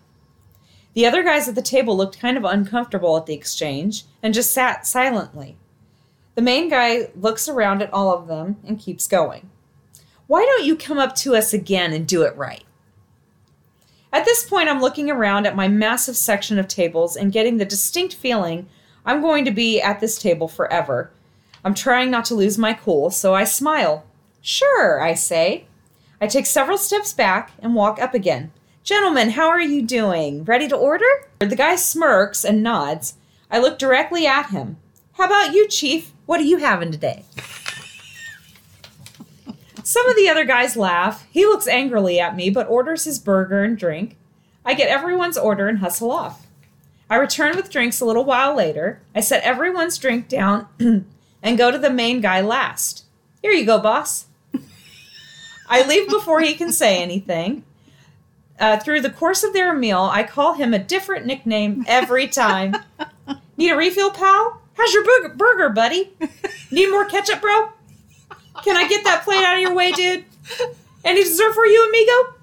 [0.93, 4.53] The other guys at the table looked kind of uncomfortable at the exchange and just
[4.53, 5.57] sat silently.
[6.35, 9.51] The main guy looks around at all of them and keeps going.
[10.27, 12.65] Why don't you come up to us again and do it right?
[14.13, 17.65] At this point, I'm looking around at my massive section of tables and getting the
[17.65, 18.69] distinct feeling
[19.05, 21.11] I'm going to be at this table forever.
[21.65, 24.05] I'm trying not to lose my cool, so I smile.
[24.43, 25.67] Sure, I say.
[26.21, 28.53] I take several steps back and walk up again.
[28.83, 30.45] Gentlemen, how are you doing?
[30.45, 31.07] Ready to order?
[31.39, 33.15] The guy smirks and nods.
[33.51, 34.79] I look directly at him.
[35.13, 36.13] How about you, Chief?
[36.27, 37.25] What are you having today?
[39.91, 41.27] Some of the other guys laugh.
[41.33, 44.17] He looks angrily at me, but orders his burger and drink.
[44.65, 46.47] I get everyone's order and hustle off.
[47.11, 49.01] I return with drinks a little while later.
[49.17, 50.69] I set everyone's drink down
[51.43, 53.05] and go to the main guy last.
[53.43, 54.27] Here you go, boss.
[55.69, 57.65] I leave before he can say anything.
[58.61, 62.77] Uh, through the course of their meal, I call him a different nickname every time.
[63.57, 64.63] Need a refill, pal?
[64.75, 66.13] How's your burger, burger, buddy?
[66.71, 67.73] Need more ketchup, bro?
[68.65, 70.25] Can I get that plate out of your way, dude?
[71.05, 72.35] Any dessert for you, amigo?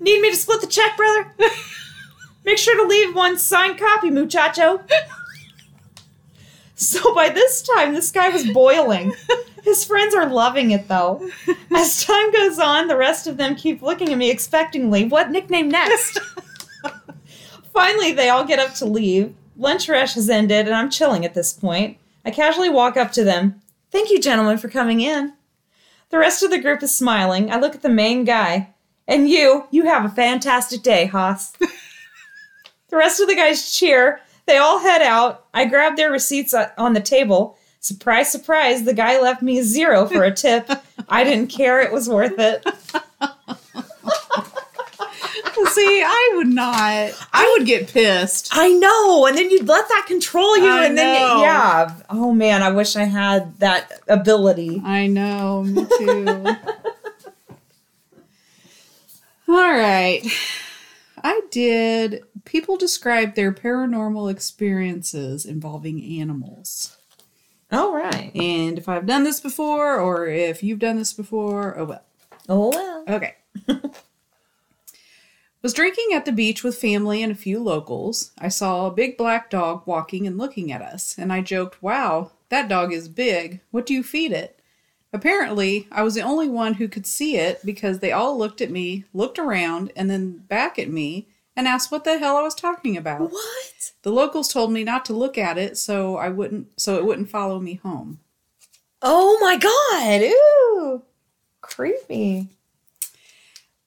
[0.00, 1.32] Need me to split the check, brother?
[2.44, 4.82] Make sure to leave one signed copy, muchacho.
[6.74, 9.12] So by this time, this guy was boiling.
[9.62, 11.28] His friends are loving it, though.
[11.70, 15.08] As time goes on, the rest of them keep looking at me expectingly.
[15.10, 16.18] What nickname next?
[17.74, 19.34] Finally, they all get up to leave.
[19.58, 21.98] Lunch rush has ended, and I'm chilling at this point.
[22.24, 23.60] I casually walk up to them.
[23.90, 25.34] Thank you, gentlemen, for coming in.
[26.10, 27.50] The rest of the group is smiling.
[27.50, 28.74] I look at the main guy.
[29.06, 31.50] And you, you have a fantastic day, Haas.
[32.88, 34.20] the rest of the guys cheer.
[34.46, 35.46] They all head out.
[35.52, 37.56] I grab their receipts uh, on the table.
[37.80, 40.70] Surprise, surprise, the guy left me zero for a tip.
[41.08, 42.64] I didn't care, it was worth it.
[45.80, 47.28] See, I would not.
[47.32, 48.48] I would get pissed.
[48.52, 51.40] I know, and then you'd let that control you, I and then know.
[51.42, 51.94] yeah.
[52.10, 54.82] Oh man, I wish I had that ability.
[54.84, 56.26] I know, me too.
[59.48, 60.22] All right.
[61.22, 62.22] I did.
[62.44, 66.96] People describe their paranormal experiences involving animals.
[67.72, 68.32] All right.
[68.34, 72.02] And if I've done this before, or if you've done this before, oh well.
[72.48, 73.04] Oh well.
[73.08, 73.34] Okay.
[75.62, 78.32] Was drinking at the beach with family and a few locals.
[78.38, 82.30] I saw a big black dog walking and looking at us, and I joked, Wow,
[82.48, 83.60] that dog is big.
[83.70, 84.58] What do you feed it?
[85.12, 88.70] Apparently, I was the only one who could see it because they all looked at
[88.70, 92.54] me, looked around, and then back at me and asked what the hell I was
[92.54, 93.30] talking about.
[93.30, 93.92] What?
[94.02, 97.28] The locals told me not to look at it so I wouldn't so it wouldn't
[97.28, 98.20] follow me home.
[99.02, 100.22] Oh my god!
[100.22, 101.02] Ooh,
[101.60, 102.48] creepy.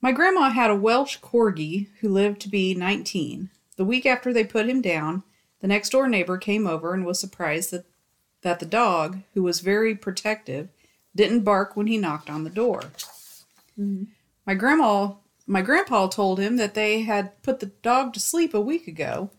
[0.04, 3.50] My grandma had a Welsh corgi who lived to be 19.
[3.78, 5.24] The week after they put him down,
[5.62, 7.86] the next door neighbor came over and was surprised that,
[8.42, 10.68] that the dog, who was very protective,
[11.16, 12.82] didn't bark when he knocked on the door.
[13.80, 14.04] Mm-hmm.
[14.46, 15.13] My grandma
[15.48, 19.30] my grandpa told him that they had put the dog to sleep a week ago.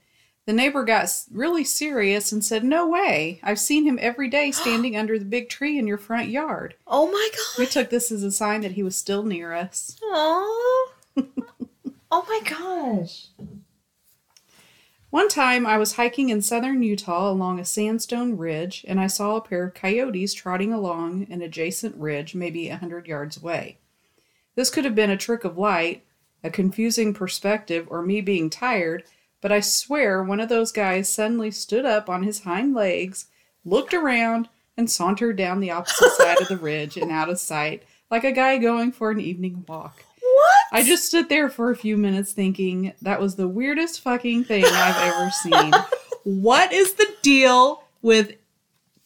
[0.47, 3.41] The neighbor got really serious and said, "No way.
[3.43, 7.11] I've seen him every day standing under the big tree in your front yard." Oh
[7.11, 7.59] my God.
[7.59, 9.97] We took this as a sign that he was still near us.
[10.03, 10.87] Aww.
[12.11, 13.29] oh my gosh!
[15.15, 19.37] One time I was hiking in southern Utah along a sandstone ridge and I saw
[19.37, 23.79] a pair of coyotes trotting along an adjacent ridge maybe a hundred yards away.
[24.57, 26.03] This could have been a trick of light,
[26.43, 29.05] a confusing perspective, or me being tired,
[29.45, 33.27] but I swear one of those guys suddenly stood up on his hind legs,
[33.63, 37.83] looked around, and sauntered down the opposite side of the ridge and out of sight
[38.11, 40.03] like a guy going for an evening walk.
[40.19, 40.57] What?
[40.73, 44.65] I just stood there for a few minutes thinking that was the weirdest fucking thing
[44.67, 45.75] I've ever seen.
[46.25, 48.33] what is the deal with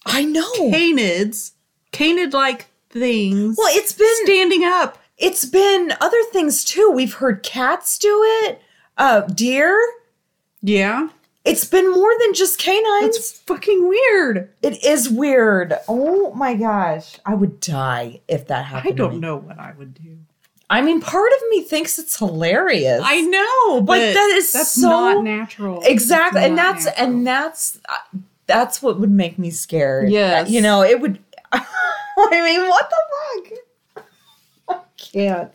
[0.07, 0.53] I know.
[0.70, 1.51] canids,
[1.90, 4.98] canid like things Well, it's been standing up?
[5.16, 6.92] it's been other things too.
[6.94, 8.62] We've heard cats do it.
[8.96, 9.77] Uh, deer.
[10.62, 11.09] Yeah.
[11.44, 13.16] It's been more than just canines.
[13.16, 14.51] It's fucking weird.
[14.62, 15.75] It is weird.
[15.88, 17.16] Oh my gosh.
[17.25, 18.92] I would die if that happened.
[18.92, 20.18] I don't know what I would do.
[20.71, 23.01] I mean, part of me thinks it's hilarious.
[23.03, 25.81] I know, but Like, that is that's so- not natural.
[25.83, 27.07] exactly, It's and that's natural.
[27.07, 30.11] and that's uh, that's what would make me scared.
[30.11, 30.51] Yes.
[30.51, 31.18] you know, it would.
[31.53, 31.62] I
[32.31, 32.97] mean, what the
[33.94, 34.05] fuck?
[34.68, 35.53] I can't.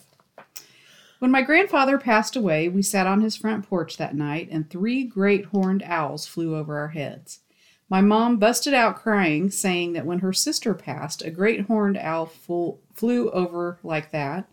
[1.24, 5.06] When my grandfather passed away, we sat on his front porch that night, and three
[5.06, 7.40] great horned owls flew over our heads.
[7.88, 12.26] My mom busted out crying, saying that when her sister passed, a great horned owl
[12.26, 14.50] flew, flew over like that,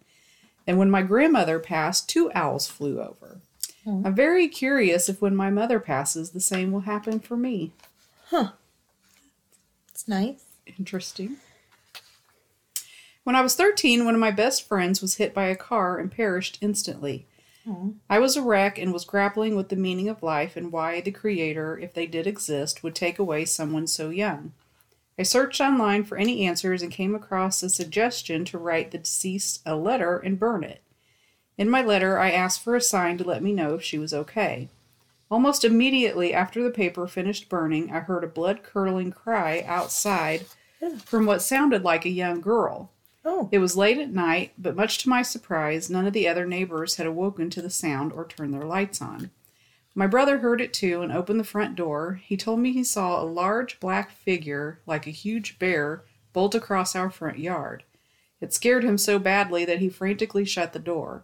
[0.65, 3.41] and when my grandmother passed, two owls flew over.
[3.85, 4.03] Oh.
[4.05, 7.73] I'm very curious if when my mother passes, the same will happen for me.
[8.27, 8.53] Huh.
[9.91, 10.45] It's nice.
[10.79, 11.39] Interesting.
[13.25, 16.11] When I was 13, one of my best friends was hit by a car and
[16.11, 17.27] perished instantly.
[18.09, 21.11] I was a wreck and was grappling with the meaning of life and why the
[21.13, 24.53] Creator, if they did exist, would take away someone so young.
[25.19, 29.61] I searched online for any answers and came across a suggestion to write the deceased
[29.67, 30.83] a letter and burn it.
[31.59, 34.15] In my letter, I asked for a sign to let me know if she was
[34.15, 34.71] okay.
[35.31, 40.47] Almost immediately after the paper finished burning, I heard a blood curdling cry outside
[41.05, 42.91] from what sounded like a young girl.
[43.33, 46.45] Oh, It was late at night, but much to my surprise, none of the other
[46.45, 49.31] neighbors had awoken to the sound or turned their lights on.
[49.95, 52.21] My brother heard it too and opened the front door.
[52.25, 56.97] He told me he saw a large black figure, like a huge bear, bolt across
[56.97, 57.85] our front yard.
[58.41, 61.23] It scared him so badly that he frantically shut the door.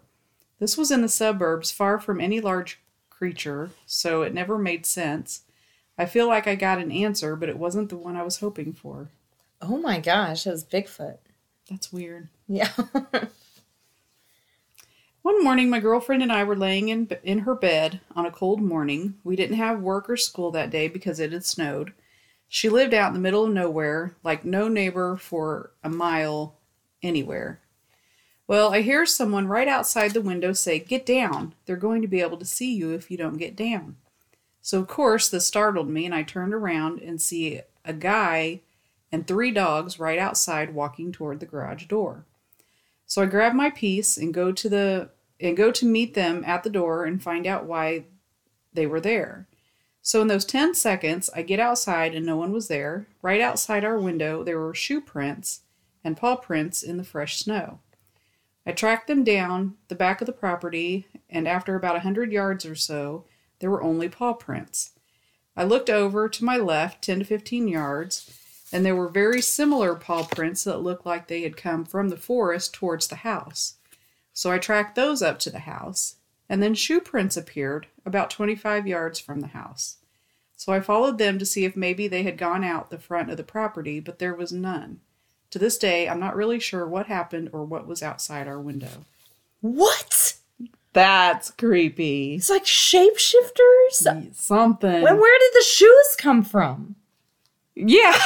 [0.60, 2.78] This was in the suburbs, far from any large
[3.10, 5.42] creature, so it never made sense.
[5.98, 8.72] I feel like I got an answer, but it wasn't the one I was hoping
[8.74, 9.08] for.
[9.60, 11.18] oh my gosh, it was Bigfoot.
[11.68, 12.28] That's weird.
[12.48, 12.70] Yeah.
[15.22, 18.60] One morning, my girlfriend and I were laying in, in her bed on a cold
[18.60, 19.14] morning.
[19.24, 21.92] We didn't have work or school that day because it had snowed.
[22.48, 26.54] She lived out in the middle of nowhere, like no neighbor for a mile
[27.02, 27.60] anywhere.
[28.46, 31.54] Well, I hear someone right outside the window say, Get down.
[31.64, 33.96] They're going to be able to see you if you don't get down.
[34.62, 38.60] So, of course, this startled me, and I turned around and see a guy
[39.12, 42.24] and three dogs right outside walking toward the garage door.
[43.06, 46.62] So I grab my piece and go to the and go to meet them at
[46.62, 48.04] the door and find out why
[48.72, 49.46] they were there.
[50.00, 53.06] So in those 10 seconds, I get outside and no one was there.
[53.22, 55.62] Right outside our window, there were shoe prints
[56.04, 57.80] and paw prints in the fresh snow.
[58.64, 62.64] I tracked them down the back of the property, and after about a hundred yards
[62.64, 63.24] or so,
[63.58, 64.92] there were only paw prints.
[65.56, 68.30] I looked over to my left, 10 to 15 yards,
[68.72, 72.16] and there were very similar paw prints that looked like they had come from the
[72.16, 73.74] forest towards the house.
[74.32, 76.16] So I tracked those up to the house,
[76.48, 79.96] and then shoe prints appeared about 25 yards from the house.
[80.56, 83.36] So I followed them to see if maybe they had gone out the front of
[83.36, 85.00] the property, but there was none.
[85.50, 89.04] To this day, I'm not really sure what happened or what was outside our window.
[89.60, 90.34] What?
[90.92, 92.36] That's creepy.
[92.36, 94.34] It's like shapeshifters.
[94.34, 95.02] Something.
[95.02, 96.96] When, where did the shoes come from?
[97.76, 98.12] Yeah.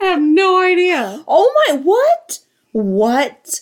[0.00, 1.24] I have no idea.
[1.28, 2.40] Oh my, what?
[2.72, 3.60] What?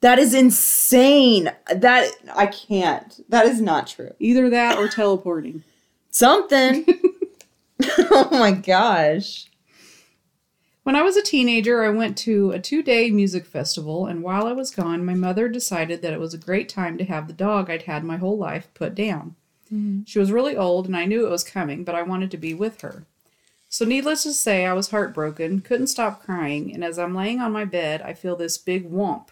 [0.00, 1.52] That is insane.
[1.74, 3.20] That, I can't.
[3.28, 4.12] That is not true.
[4.18, 5.62] Either that or teleporting.
[6.10, 6.84] Something.
[8.10, 9.46] oh my gosh.
[10.82, 14.46] When I was a teenager, I went to a two day music festival, and while
[14.46, 17.34] I was gone, my mother decided that it was a great time to have the
[17.34, 19.36] dog I'd had my whole life put down.
[19.72, 20.06] Mm.
[20.06, 22.54] She was really old, and I knew it was coming, but I wanted to be
[22.54, 23.04] with her.
[23.68, 27.52] So, needless to say, I was heartbroken, couldn't stop crying, and as I'm laying on
[27.52, 29.28] my bed, I feel this big whomp,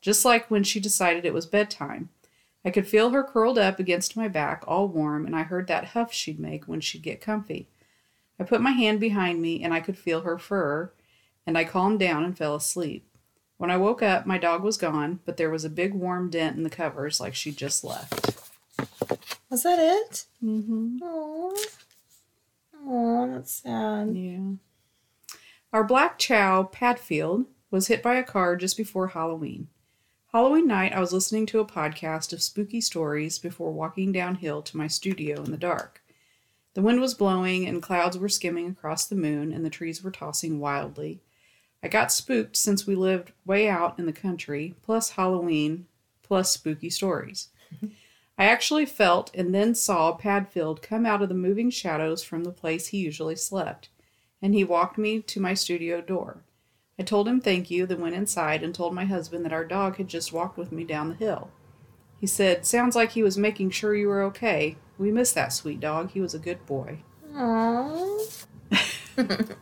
[0.00, 2.08] just like when she decided it was bedtime.
[2.64, 5.86] I could feel her curled up against my back, all warm, and I heard that
[5.86, 7.66] huff she'd make when she'd get comfy.
[8.38, 10.92] I put my hand behind me, and I could feel her fur,
[11.46, 13.06] and I calmed down and fell asleep.
[13.56, 16.56] When I woke up, my dog was gone, but there was a big warm dent
[16.56, 18.43] in the covers like she'd just left.
[19.54, 20.26] Was that it?
[20.42, 20.96] Mm-hmm.
[21.00, 21.56] Oh.
[22.84, 24.12] Oh, that's sad.
[24.16, 24.54] Yeah.
[25.72, 29.68] Our black chow, Padfield, was hit by a car just before Halloween.
[30.32, 34.76] Halloween night, I was listening to a podcast of spooky stories before walking downhill to
[34.76, 36.02] my studio in the dark.
[36.72, 40.10] The wind was blowing, and clouds were skimming across the moon, and the trees were
[40.10, 41.20] tossing wildly.
[41.80, 45.86] I got spooked since we lived way out in the country, plus Halloween,
[46.24, 47.50] plus spooky stories.
[48.36, 52.50] I actually felt and then saw Padfield come out of the moving shadows from the
[52.50, 53.90] place he usually slept,
[54.42, 56.42] and he walked me to my studio door.
[56.98, 59.96] I told him thank you, then went inside and told my husband that our dog
[59.96, 61.50] had just walked with me down the hill.
[62.20, 64.76] He said, Sounds like he was making sure you were okay.
[64.96, 66.12] We miss that sweet dog.
[66.12, 67.00] He was a good boy.
[67.32, 68.46] Aww.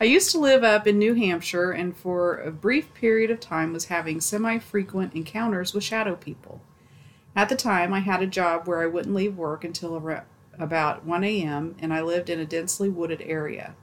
[0.00, 3.72] I used to live up in New Hampshire and for a brief period of time
[3.72, 6.60] was having semi frequent encounters with shadow people.
[7.36, 9.96] At the time, I had a job where I wouldn't leave work until
[10.58, 13.74] about 1 a.m., and I lived in a densely wooded area.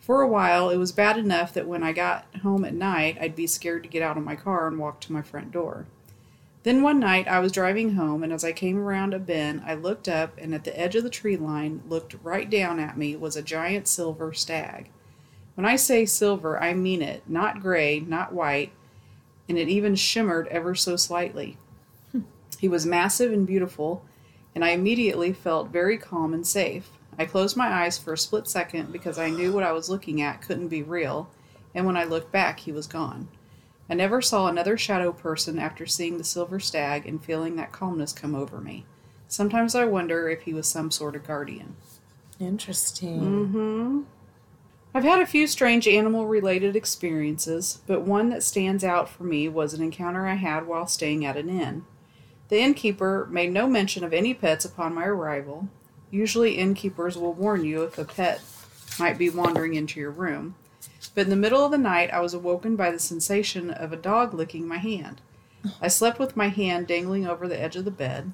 [0.00, 3.36] For a while, it was bad enough that when I got home at night, I'd
[3.36, 5.86] be scared to get out of my car and walk to my front door.
[6.64, 9.74] Then one night, I was driving home, and as I came around a bend, I
[9.74, 13.14] looked up, and at the edge of the tree line, looked right down at me,
[13.14, 14.90] was a giant silver stag.
[15.54, 18.72] When I say silver, I mean it, not gray, not white,
[19.48, 21.58] and it even shimmered ever so slightly.
[22.62, 24.04] He was massive and beautiful,
[24.54, 26.90] and I immediately felt very calm and safe.
[27.18, 30.22] I closed my eyes for a split second because I knew what I was looking
[30.22, 31.28] at couldn't be real,
[31.74, 33.26] and when I looked back, he was gone.
[33.90, 38.12] I never saw another shadow person after seeing the silver stag and feeling that calmness
[38.12, 38.86] come over me.
[39.26, 41.74] Sometimes I wonder if he was some sort of guardian.
[42.38, 43.20] Interesting.
[43.20, 44.00] Mm-hmm.
[44.94, 49.48] I've had a few strange animal related experiences, but one that stands out for me
[49.48, 51.86] was an encounter I had while staying at an inn.
[52.52, 55.68] The innkeeper made no mention of any pets upon my arrival.
[56.10, 58.42] Usually, innkeepers will warn you if a pet
[58.98, 60.54] might be wandering into your room.
[61.14, 63.96] But in the middle of the night, I was awoken by the sensation of a
[63.96, 65.22] dog licking my hand.
[65.80, 68.32] I slept with my hand dangling over the edge of the bed.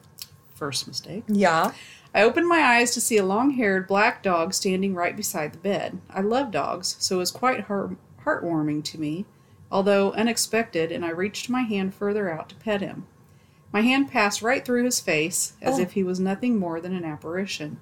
[0.53, 1.23] First mistake.
[1.29, 1.71] Yeah.
[2.13, 5.59] I opened my eyes to see a long haired black dog standing right beside the
[5.59, 6.01] bed.
[6.11, 9.27] I love dogs, so it was quite heart- heartwarming to me,
[9.71, 13.07] although unexpected, and I reached my hand further out to pet him.
[13.73, 15.83] My hand passed right through his face, as Oh.
[15.83, 17.79] if he was nothing more than an apparition.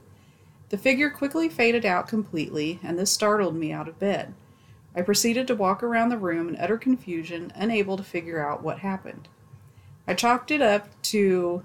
[0.71, 4.35] The figure quickly faded out completely, and this startled me out of bed.
[4.97, 8.79] I proceeded to walk around the room in utter confusion, unable to figure out what
[8.81, 9.29] happened.
[10.09, 11.63] I chalked it up to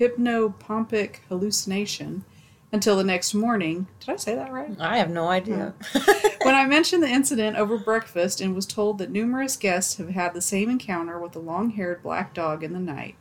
[0.00, 2.24] hypnopompic hallucination
[2.72, 3.86] until the next morning.
[4.00, 4.74] Did I say that right?
[4.80, 5.74] I have no idea.
[6.42, 10.32] when I mentioned the incident over breakfast and was told that numerous guests have had
[10.34, 13.14] the same encounter with a long haired black dog in the night,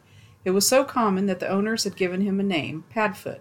[0.43, 3.39] it was so common that the owners had given him a name, Padfoot.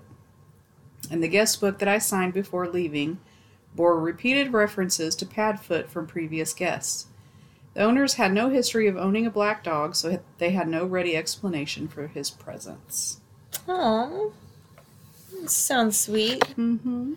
[1.10, 3.18] And the guest book that I signed before leaving
[3.74, 7.06] bore repeated references to Padfoot from previous guests.
[7.74, 11.16] The owners had no history of owning a black dog, so they had no ready
[11.16, 13.20] explanation for his presence.
[13.68, 14.30] Aw.
[15.46, 16.40] Sounds sweet.
[16.56, 17.14] Mm-hmm.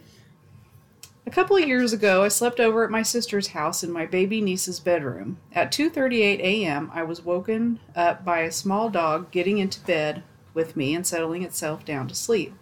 [1.25, 4.41] A couple of years ago, I slept over at my sister's house in my baby
[4.41, 5.37] niece's bedroom.
[5.53, 10.75] At 2:38 a.m., I was woken up by a small dog getting into bed with
[10.75, 12.53] me and settling itself down to sleep.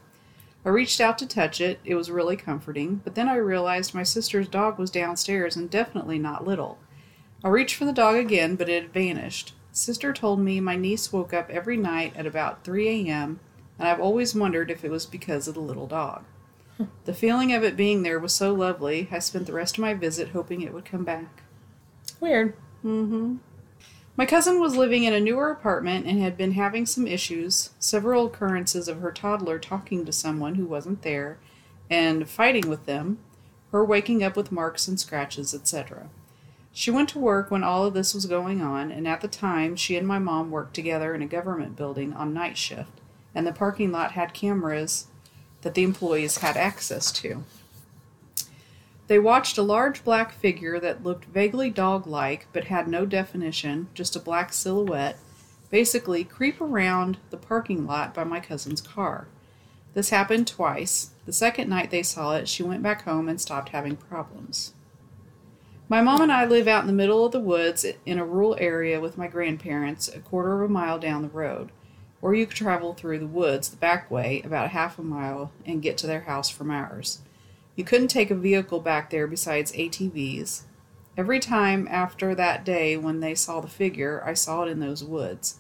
[0.63, 1.79] I reached out to touch it.
[1.83, 6.19] It was really comforting, but then I realized my sister's dog was downstairs and definitely
[6.19, 6.77] not little.
[7.43, 9.55] I reached for the dog again, but it had vanished.
[9.71, 13.39] Sister told me my niece woke up every night at about 3 a.m.,
[13.79, 16.25] and I've always wondered if it was because of the little dog.
[17.05, 19.93] The feeling of it being there was so lovely, I spent the rest of my
[19.93, 21.43] visit hoping it would come back.
[22.19, 22.55] Weird.
[22.83, 23.37] Mm-hmm.
[24.17, 28.27] My cousin was living in a newer apartment and had been having some issues, several
[28.27, 31.39] occurrences of her toddler talking to someone who wasn't there
[31.89, 33.19] and fighting with them,
[33.71, 36.09] her waking up with marks and scratches, etc.
[36.73, 39.75] She went to work when all of this was going on, and at the time,
[39.75, 43.01] she and my mom worked together in a government building on night shift,
[43.35, 45.07] and the parking lot had cameras
[45.61, 47.43] that the employees had access to.
[49.07, 53.89] They watched a large black figure that looked vaguely dog like but had no definition,
[53.93, 55.17] just a black silhouette,
[55.69, 59.27] basically creep around the parking lot by my cousin's car.
[59.93, 61.11] This happened twice.
[61.25, 64.73] The second night they saw it, she went back home and stopped having problems.
[65.89, 68.55] My mom and I live out in the middle of the woods in a rural
[68.59, 71.73] area with my grandparents, a quarter of a mile down the road,
[72.21, 75.81] or you could travel through the woods the back way about half a mile and
[75.81, 77.19] get to their house from ours.
[77.75, 80.63] You couldn't take a vehicle back there besides ATVs.
[81.17, 85.03] Every time after that day when they saw the figure, I saw it in those
[85.03, 85.59] woods.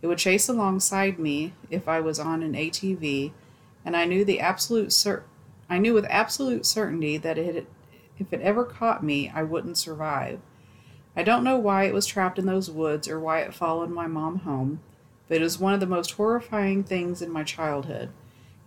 [0.00, 3.32] It would chase alongside me if I was on an ATV,
[3.84, 5.24] and I knew the absolute cer-
[5.70, 7.66] I knew with absolute certainty that it
[8.18, 10.40] if it ever caught me, I wouldn't survive.
[11.16, 14.06] I don't know why it was trapped in those woods or why it followed my
[14.06, 14.80] mom home,
[15.28, 18.10] but it was one of the most horrifying things in my childhood.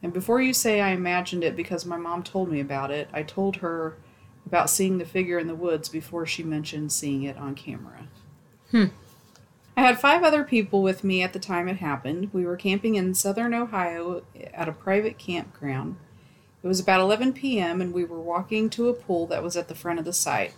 [0.01, 3.23] And before you say I imagined it because my mom told me about it, I
[3.23, 3.97] told her
[4.45, 8.07] about seeing the figure in the woods before she mentioned seeing it on camera.
[8.71, 8.85] Hmm.
[9.77, 12.29] I had five other people with me at the time it happened.
[12.31, 15.97] We were camping in southern Ohio at a private campground.
[16.63, 19.67] It was about 11 p.m., and we were walking to a pool that was at
[19.67, 20.53] the front of the site.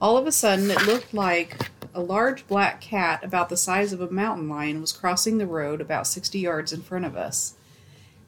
[0.00, 4.02] All of a sudden, it looked like a large black cat about the size of
[4.02, 7.54] a mountain lion was crossing the road about 60 yards in front of us.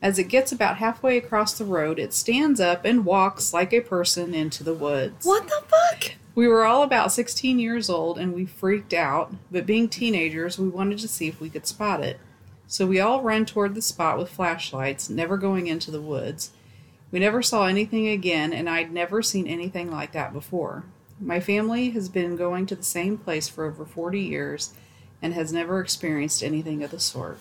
[0.00, 3.80] As it gets about halfway across the road, it stands up and walks like a
[3.80, 5.26] person into the woods.
[5.26, 6.14] What the fuck?
[6.34, 10.68] We were all about 16 years old and we freaked out, but being teenagers, we
[10.68, 12.18] wanted to see if we could spot it.
[12.66, 16.52] So we all ran toward the spot with flashlights, never going into the woods.
[17.10, 20.84] We never saw anything again, and I'd never seen anything like that before.
[21.20, 24.72] My family has been going to the same place for over 40 years
[25.20, 27.38] and has never experienced anything of the sort.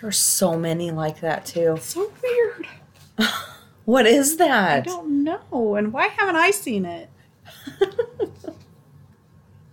[0.00, 1.78] There's so many like that too.
[1.80, 2.66] So weird.
[3.84, 4.76] What is that?
[4.86, 5.74] I don't know.
[5.74, 7.10] And why haven't I seen it?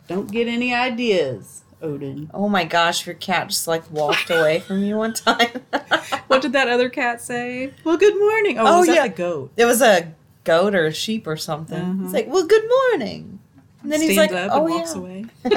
[0.08, 2.32] don't get any ideas, Odin.
[2.34, 5.62] Oh my gosh, your cat just like walked away from you one time.
[6.28, 7.72] What did that other cat say?
[7.84, 8.58] Well, good morning.
[8.60, 9.08] Oh, Oh, was that yeah.
[9.08, 9.52] the goat?
[9.58, 10.14] it was a
[10.50, 11.82] goat or a sheep or something.
[11.82, 12.04] Mhm.
[12.04, 13.40] He's like, "Well, good morning."
[13.84, 15.26] And then he's like, up "Oh and walks yeah." away.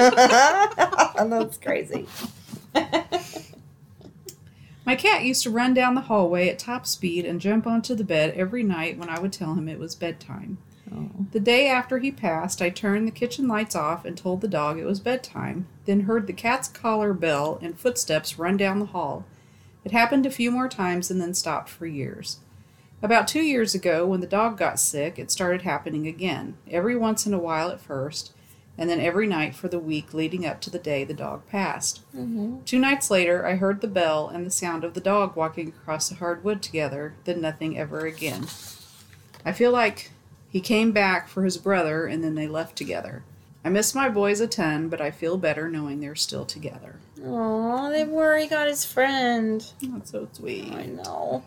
[1.29, 2.07] That's crazy.
[4.85, 8.03] My cat used to run down the hallway at top speed and jump onto the
[8.03, 10.57] bed every night when I would tell him it was bedtime.
[10.93, 11.09] Oh.
[11.31, 14.77] The day after he passed, I turned the kitchen lights off and told the dog
[14.77, 19.25] it was bedtime, then heard the cat's collar bell and footsteps run down the hall.
[19.85, 22.39] It happened a few more times and then stopped for years.
[23.03, 27.27] About two years ago, when the dog got sick, it started happening again, every once
[27.27, 28.31] in a while at first,
[28.77, 32.09] and then every night for the week leading up to the day the dog passed.
[32.15, 32.63] Mm-hmm.
[32.63, 36.07] Two nights later, I heard the bell and the sound of the dog walking across
[36.07, 38.47] the hardwood together, then nothing ever again.
[39.43, 40.11] I feel like
[40.47, 43.23] he came back for his brother and then they left together.
[43.65, 46.95] I miss my boys a ton, but I feel better knowing they're still together.
[47.25, 48.13] Aw, they were.
[48.13, 49.65] worry got his friend.
[49.81, 50.71] That's so sweet.
[50.73, 51.43] I know.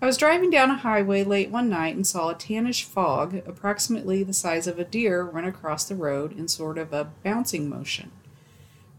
[0.00, 4.22] I was driving down a highway late one night and saw a tannish fog, approximately
[4.22, 8.12] the size of a deer, run across the road in sort of a bouncing motion.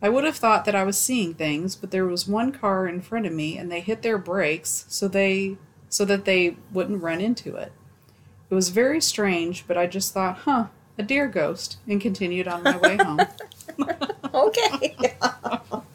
[0.01, 3.01] I would have thought that I was seeing things, but there was one car in
[3.01, 5.57] front of me and they hit their brakes so they
[5.91, 7.71] so that they wouldn't run into it.
[8.49, 12.63] It was very strange, but I just thought, "Huh, a deer ghost," and continued on
[12.63, 13.19] my way home.
[14.31, 14.95] Okay.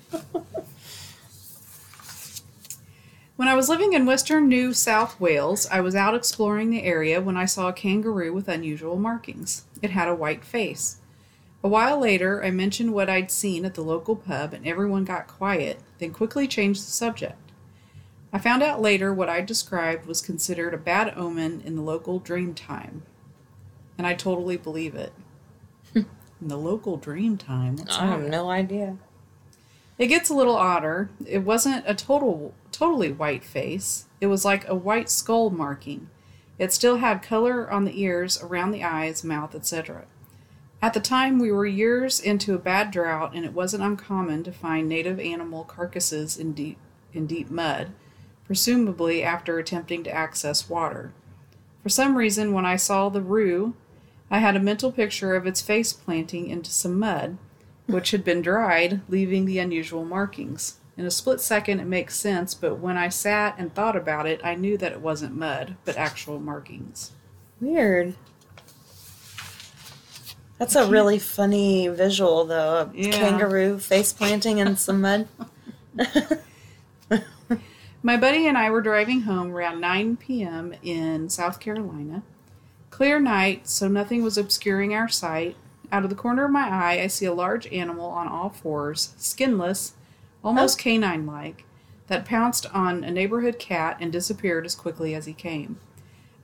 [3.36, 7.20] When I was living in western New South Wales, I was out exploring the area
[7.20, 9.64] when I saw a kangaroo with unusual markings.
[9.82, 10.98] It had a white face.
[11.62, 15.26] A while later, I mentioned what I'd seen at the local pub, and everyone got
[15.26, 17.50] quiet, then quickly changed the subject.
[18.32, 22.18] I found out later what I described was considered a bad omen in the local
[22.20, 23.02] dream time.
[23.96, 25.12] and I totally believe it.
[25.92, 26.02] Hmm.
[26.40, 27.76] In the local dream time.
[27.76, 28.96] What's I have no idea.
[29.98, 31.10] It gets a little odder.
[31.26, 34.06] It wasn't a total totally white face.
[34.20, 36.10] It was like a white skull marking.
[36.58, 40.04] It still had color on the ears, around the eyes, mouth, etc.
[40.82, 44.52] At the time, we were years into a bad drought, and it wasn't uncommon to
[44.52, 46.78] find native animal carcasses in deep
[47.12, 47.92] in deep mud,
[48.44, 51.12] presumably after attempting to access water.
[51.82, 53.74] For some reason, when I saw the roo,
[54.30, 57.38] I had a mental picture of its face planting into some mud,
[57.86, 60.78] which had been dried, leaving the unusual markings.
[60.96, 64.40] In a split second, it makes sense, but when I sat and thought about it,
[64.44, 67.12] I knew that it wasn't mud, but actual markings.
[67.60, 68.14] Weird.
[70.58, 72.76] That's a really funny visual, though.
[72.76, 73.10] A Yeah.
[73.10, 75.26] kangaroo face planting in some mud.
[78.02, 80.74] My buddy and I were driving home around 9 p.m.
[80.82, 82.22] in South Carolina.
[82.90, 85.56] Clear night, so nothing was obscuring our sight.
[85.94, 89.14] Out of the corner of my eye, I see a large animal on all fours,
[89.16, 89.94] skinless,
[90.42, 90.82] almost oh.
[90.82, 91.66] canine like,
[92.08, 95.78] that pounced on a neighborhood cat and disappeared as quickly as he came.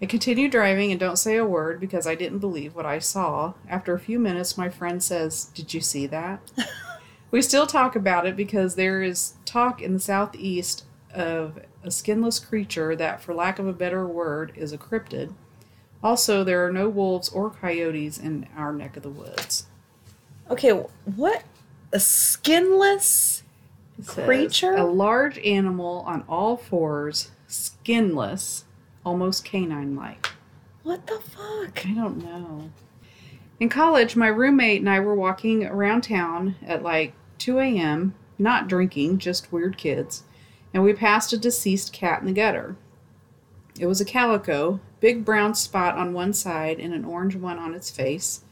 [0.01, 3.55] I continue driving and don't say a word because I didn't believe what I saw.
[3.69, 6.53] After a few minutes, my friend says, Did you see that?
[7.33, 12.39] we still talk about it because there is talk in the southeast of a skinless
[12.39, 15.35] creature that, for lack of a better word, is a cryptid.
[16.03, 19.67] Also, there are no wolves or coyotes in our neck of the woods.
[20.51, 21.45] Okay, what?
[21.93, 23.43] A skinless?
[24.01, 24.77] Says, Creature?
[24.77, 28.65] A large animal on all fours, skinless,
[29.05, 30.29] almost canine like.
[30.83, 31.87] What the fuck?
[31.87, 32.71] I don't know.
[33.59, 38.69] In college, my roommate and I were walking around town at like 2 a.m., not
[38.69, 40.23] drinking, just weird kids,
[40.73, 42.77] and we passed a deceased cat in the gutter.
[43.79, 47.75] It was a calico, big brown spot on one side and an orange one on
[47.75, 48.43] its face.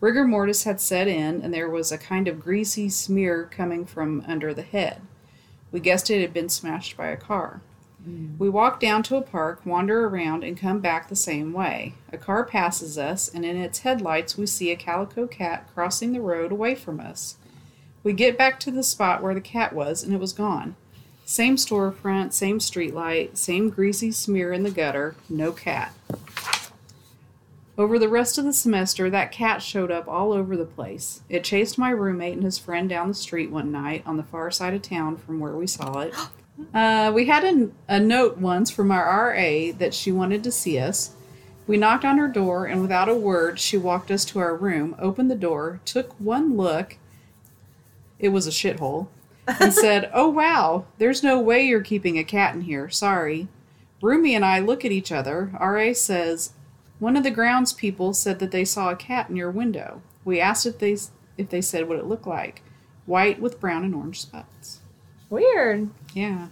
[0.00, 4.24] Rigor mortis had set in, and there was a kind of greasy smear coming from
[4.26, 5.00] under the head.
[5.72, 7.60] We guessed it had been smashed by a car.
[8.04, 8.38] Hmm.
[8.38, 11.94] We walk down to a park, wander around, and come back the same way.
[12.12, 16.20] A car passes us, and in its headlights, we see a calico cat crossing the
[16.20, 17.36] road away from us.
[18.04, 20.76] We get back to the spot where the cat was, and it was gone.
[21.28, 25.92] Same storefront, same streetlight, same greasy smear in the gutter, no cat.
[27.76, 31.20] Over the rest of the semester, that cat showed up all over the place.
[31.28, 34.50] It chased my roommate and his friend down the street one night on the far
[34.50, 36.14] side of town from where we saw it.
[36.74, 40.76] Uh, we had a, a note once from our RA that she wanted to see
[40.76, 41.12] us.
[41.68, 44.96] We knocked on her door, and without a word, she walked us to our room,
[44.98, 46.96] opened the door, took one look.
[48.18, 49.06] It was a shithole.
[49.60, 52.88] And said, Oh, wow, there's no way you're keeping a cat in here.
[52.90, 53.48] Sorry.
[54.02, 55.50] Roomy and I look at each other.
[55.60, 56.52] RA says,
[56.98, 60.02] One of the grounds people said that they saw a cat in your window.
[60.24, 60.96] We asked if they,
[61.36, 62.62] if they said what it looked like
[63.06, 64.80] white with brown and orange spots.
[65.30, 65.88] Weird.
[66.12, 66.48] Yeah.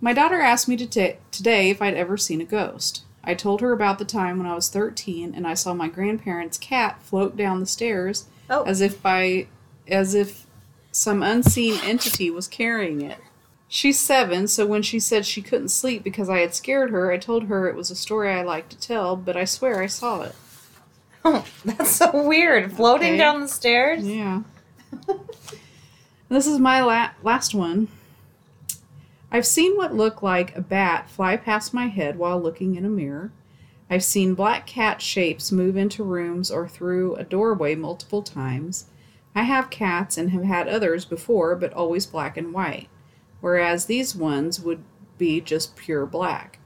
[0.00, 3.02] My daughter asked me to ta today if I'd ever seen a ghost.
[3.22, 6.58] I told her about the time when I was 13 and I saw my grandparents'
[6.58, 8.62] cat float down the stairs Oh.
[8.64, 9.46] as if by
[9.86, 10.46] as if
[10.92, 13.18] some unseen entity was carrying it.
[13.66, 17.16] She's 7, so when she said she couldn't sleep because I had scared her, I
[17.16, 20.22] told her it was a story I liked to tell, but I swear I saw
[20.22, 20.34] it.
[21.24, 22.72] Oh, that's so weird.
[22.72, 23.16] Floating Okay.
[23.16, 24.04] down the stairs?
[24.04, 24.42] Yeah.
[26.28, 27.86] this is my la- last one.
[29.30, 32.88] I've seen what looked like a bat fly past my head while looking in a
[32.88, 33.30] mirror.
[33.88, 38.86] I've seen black cat shapes move into rooms or through a doorway multiple times.
[39.34, 42.88] I have cats and have had others before, but always black and white,
[43.40, 44.84] whereas these ones would
[45.18, 46.58] be just pure black.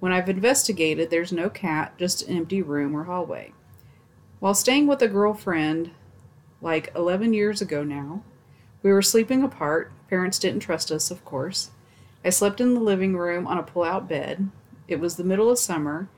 [0.00, 3.52] When I've investigated, there's no cat, just an empty room or hallway.
[4.40, 5.92] While staying with a girlfriend
[6.62, 8.22] like 11 years ago now.
[8.82, 9.92] We were sleeping apart.
[10.08, 11.70] Parents didn't trust us, of course.
[12.24, 14.48] I slept in the living room on a pull out bed.
[14.86, 16.08] It was the middle of summer.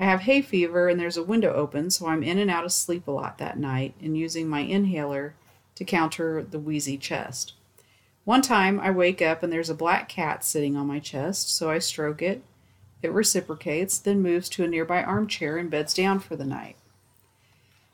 [0.00, 2.72] I have hay fever and there's a window open, so I'm in and out of
[2.72, 5.34] sleep a lot that night and using my inhaler
[5.74, 7.52] to counter the wheezy chest.
[8.24, 11.68] One time I wake up and there's a black cat sitting on my chest, so
[11.70, 12.42] I stroke it.
[13.02, 16.76] It reciprocates, then moves to a nearby armchair and beds down for the night.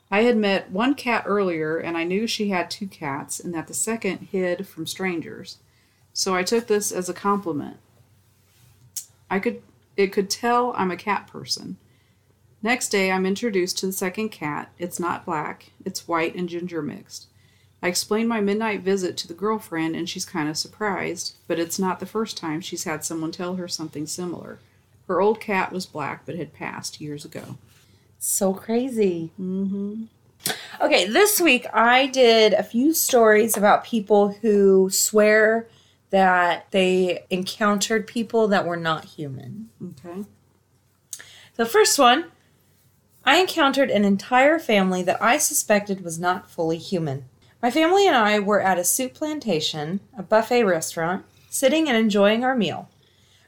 [0.09, 3.67] I had met one cat earlier, and I knew she had two cats, and that
[3.67, 5.57] the second hid from strangers.
[6.13, 7.77] So I took this as a compliment.
[9.29, 9.61] I could
[9.97, 11.77] it could tell I'm a cat person.
[12.63, 14.71] Next day I'm introduced to the second cat.
[14.79, 17.27] It's not black, it's white and ginger mixed.
[17.81, 21.77] I explain my midnight visit to the girlfriend and she's kind of surprised, but it's
[21.77, 24.59] not the first time she's had someone tell her something similar.
[25.07, 27.57] Her old cat was black but had passed years ago.
[28.17, 29.31] So crazy.
[29.39, 30.05] Mm-hmm.
[30.81, 35.67] Okay, this week I did a few stories about people who swear
[36.09, 39.69] that they encountered people that were not human.
[39.83, 40.23] Okay.
[41.55, 42.25] The first one
[43.27, 47.25] I encountered an entire family that I suspected was not fully human.
[47.61, 52.55] My family and I were at a Souplantation, a buffet restaurant, sitting and enjoying our
[52.55, 52.87] meal.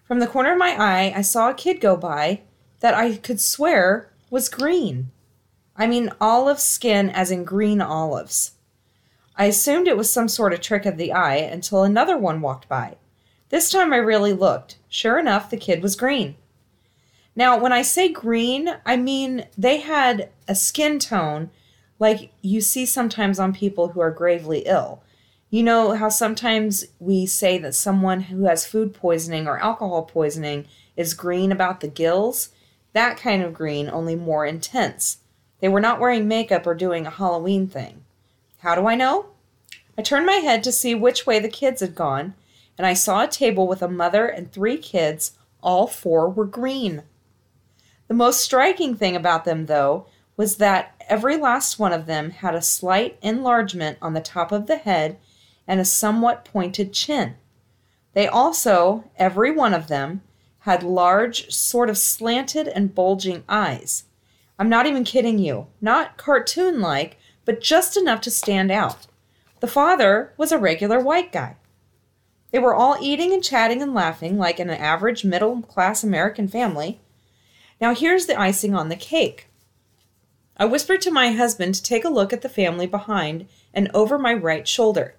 [0.03, 2.41] From the corner of my eye, I saw a kid go by
[2.81, 5.11] that I could swear was green.
[5.77, 8.55] I mean, olive skin, as in green olives.
[9.37, 12.67] I assumed it was some sort of trick of the eye until another one walked
[12.67, 12.97] by.
[13.47, 14.75] This time I really looked.
[14.89, 16.35] Sure enough, the kid was green.
[17.39, 21.51] Now, when I say green, I mean they had a skin tone
[21.97, 25.01] like you see sometimes on people who are gravely ill.
[25.49, 30.67] You know how sometimes we say that someone who has food poisoning or alcohol poisoning
[30.97, 32.49] is green about the gills?
[32.91, 35.19] That kind of green, only more intense.
[35.61, 38.03] They were not wearing makeup or doing a Halloween thing.
[38.57, 39.27] How do I know?
[39.97, 42.33] I turned my head to see which way the kids had gone,
[42.77, 45.37] and I saw a table with a mother and three kids.
[45.63, 47.03] All four were green.
[48.09, 52.55] The most striking thing about them, though, was that every last one of them had
[52.55, 55.17] a slight enlargement on the top of the head
[55.67, 57.35] and a somewhat pointed chin.
[58.13, 60.23] They also, every one of them,
[60.61, 64.05] had large, sort of slanted and bulging eyes.
[64.57, 65.67] I'm not even kidding you.
[65.79, 69.05] Not cartoon like, but just enough to stand out.
[69.59, 71.57] The father was a regular white guy.
[72.51, 77.01] They were all eating and chatting and laughing like an average middle class American family.
[77.81, 79.47] Now, here's the icing on the cake.
[80.57, 84.19] I whispered to my husband to take a look at the family behind and over
[84.19, 85.15] my right shoulder.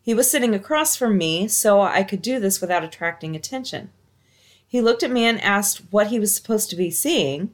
[0.00, 3.90] He was sitting across from me, so I could do this without attracting attention.
[4.66, 7.50] He looked at me and asked what he was supposed to be seeing.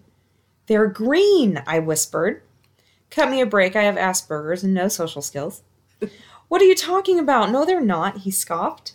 [0.66, 2.42] They're green, I whispered.
[3.10, 5.62] Cut me a break, I have Asperger's and no social skills.
[6.48, 7.50] what are you talking about?
[7.50, 8.92] No, they're not, he scoffed.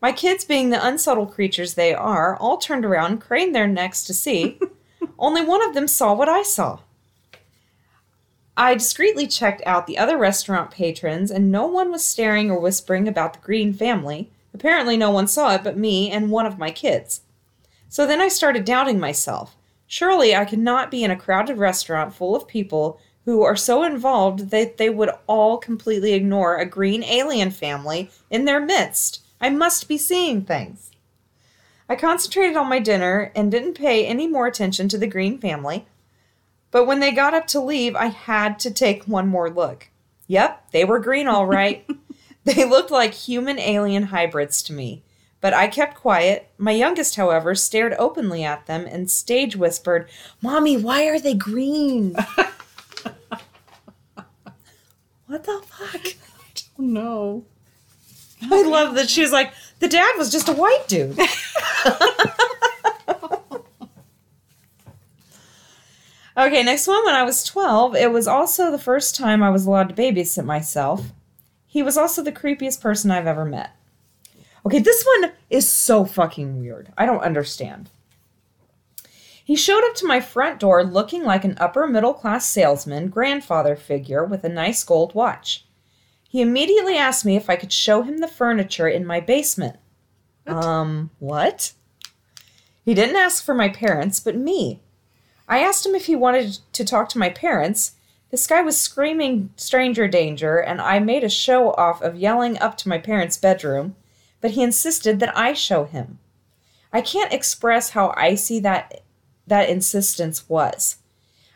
[0.00, 4.14] My kids, being the unsubtle creatures they are, all turned around craned their necks to
[4.14, 4.58] see.
[5.18, 6.80] Only one of them saw what I saw.
[8.56, 13.06] I discreetly checked out the other restaurant patrons, and no one was staring or whispering
[13.06, 14.30] about the Green family.
[14.52, 17.20] Apparently, no one saw it but me and one of my kids.
[17.88, 19.56] So then I started doubting myself.
[19.86, 23.82] Surely I could not be in a crowded restaurant full of people who are so
[23.82, 29.22] involved that they would all completely ignore a green alien family in their midst.
[29.40, 30.87] I must be seeing things.
[31.88, 35.86] I concentrated on my dinner and didn't pay any more attention to the green family.
[36.70, 39.88] But when they got up to leave, I had to take one more look.
[40.26, 41.88] Yep, they were green all right.
[42.44, 45.02] they looked like human alien hybrids to me.
[45.40, 46.50] But I kept quiet.
[46.58, 50.08] My youngest, however, stared openly at them and stage whispered,
[50.42, 52.14] Mommy, why are they green?
[55.26, 56.04] what the fuck?
[56.04, 57.44] I don't know.
[58.42, 61.18] I love that she's like, the dad was just a white dude.
[66.38, 67.04] Okay, next one.
[67.04, 70.44] When I was 12, it was also the first time I was allowed to babysit
[70.44, 71.10] myself.
[71.66, 73.72] He was also the creepiest person I've ever met.
[74.64, 76.92] Okay, this one is so fucking weird.
[76.96, 77.90] I don't understand.
[79.44, 83.74] He showed up to my front door looking like an upper middle class salesman, grandfather
[83.74, 85.64] figure with a nice gold watch.
[86.28, 89.76] He immediately asked me if I could show him the furniture in my basement.
[90.44, 90.64] What?
[90.64, 91.72] Um, what?
[92.84, 94.80] He didn't ask for my parents, but me.
[95.48, 97.92] I asked him if he wanted to talk to my parents.
[98.30, 102.76] This guy was screaming stranger danger, and I made a show off of yelling up
[102.78, 103.96] to my parents' bedroom,
[104.42, 106.18] but he insisted that I show him.
[106.92, 109.02] I can't express how icy that
[109.46, 110.96] that insistence was.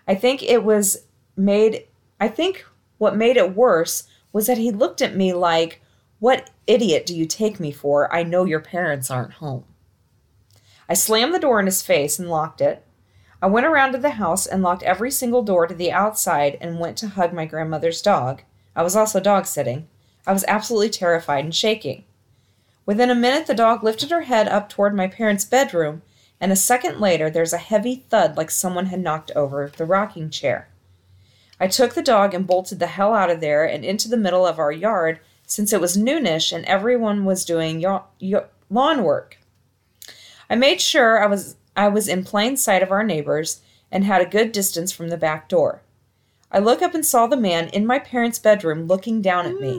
[0.09, 1.05] I think it was
[1.37, 1.87] made
[2.18, 2.64] I think
[2.99, 5.80] what made it worse was that he looked at me like,
[6.18, 8.12] "What idiot do you take me for?
[8.14, 9.64] I know your parents aren't home."
[10.89, 12.85] I slammed the door in his face and locked it.
[13.41, 16.78] I went around to the house and locked every single door to the outside and
[16.78, 18.43] went to hug my grandmother's dog.
[18.76, 19.89] I was also dog sitting.
[20.26, 22.05] I was absolutely terrified and shaking.
[22.87, 26.03] Within a minute, the dog lifted her head up toward my parents' bedroom,
[26.41, 30.30] and a second later, there's a heavy thud like someone had knocked over the rocking
[30.30, 30.68] chair.
[31.62, 34.44] I took the dog and bolted the hell out of there and into the middle
[34.44, 37.84] of our yard since it was noonish and everyone was doing
[38.68, 39.38] lawn work.
[40.50, 43.60] I made sure I was I was in plain sight of our neighbors
[43.92, 45.82] and had a good distance from the back door.
[46.50, 49.78] I looked up and saw the man in my parents' bedroom looking down at me.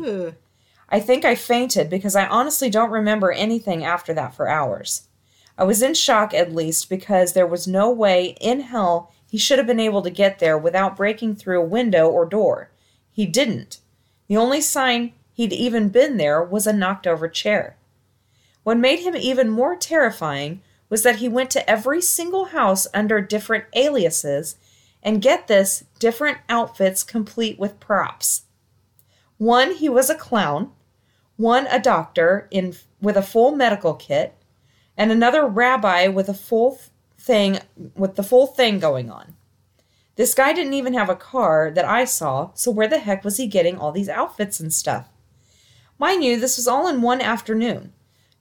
[0.88, 5.10] I think I fainted because I honestly don't remember anything after that for hours.
[5.58, 9.58] I was in shock at least because there was no way in hell He should
[9.58, 12.70] have been able to get there without breaking through a window or door.
[13.12, 13.80] He didn't.
[14.28, 17.76] The only sign he'd even been there was a knocked over chair.
[18.62, 23.22] What made him even more terrifying was that he went to every single house under
[23.22, 24.56] different aliases
[25.02, 28.44] and get this, different outfits complete with props.
[29.40, 30.74] One, he was a clown,
[31.38, 34.36] one a doctor in with a full medical kit,
[34.96, 36.78] and another rabbi with a full
[37.24, 37.60] thing
[37.96, 39.36] with the full thing going on.
[40.16, 43.38] This guy didn't even have a car that I saw, so where the heck was
[43.38, 45.08] he getting all these outfits and stuff?
[45.98, 47.94] Mind you, this was all in one afternoon.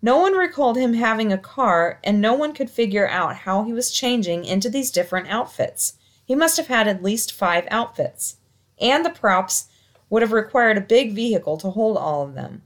[0.02, 3.72] No one recalled him having a car, and no one could figure out how he
[3.72, 5.94] was changing into these different outfits.
[6.24, 8.36] He must have had at least five outfits.
[8.80, 9.68] And the props
[10.10, 12.62] would have required a big vehicle to hold all of them.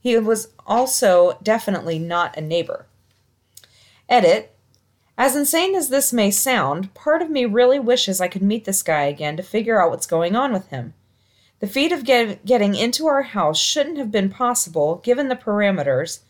[0.00, 2.86] He was also definitely not a neighbor.
[4.08, 4.54] Edit.
[5.18, 8.82] As insane as this may sound, part of me really wishes I could meet this
[8.82, 10.94] guy again to figure out what's going on with him.
[11.60, 16.20] The feat of get, getting into our house shouldn't have been possible given the parameters,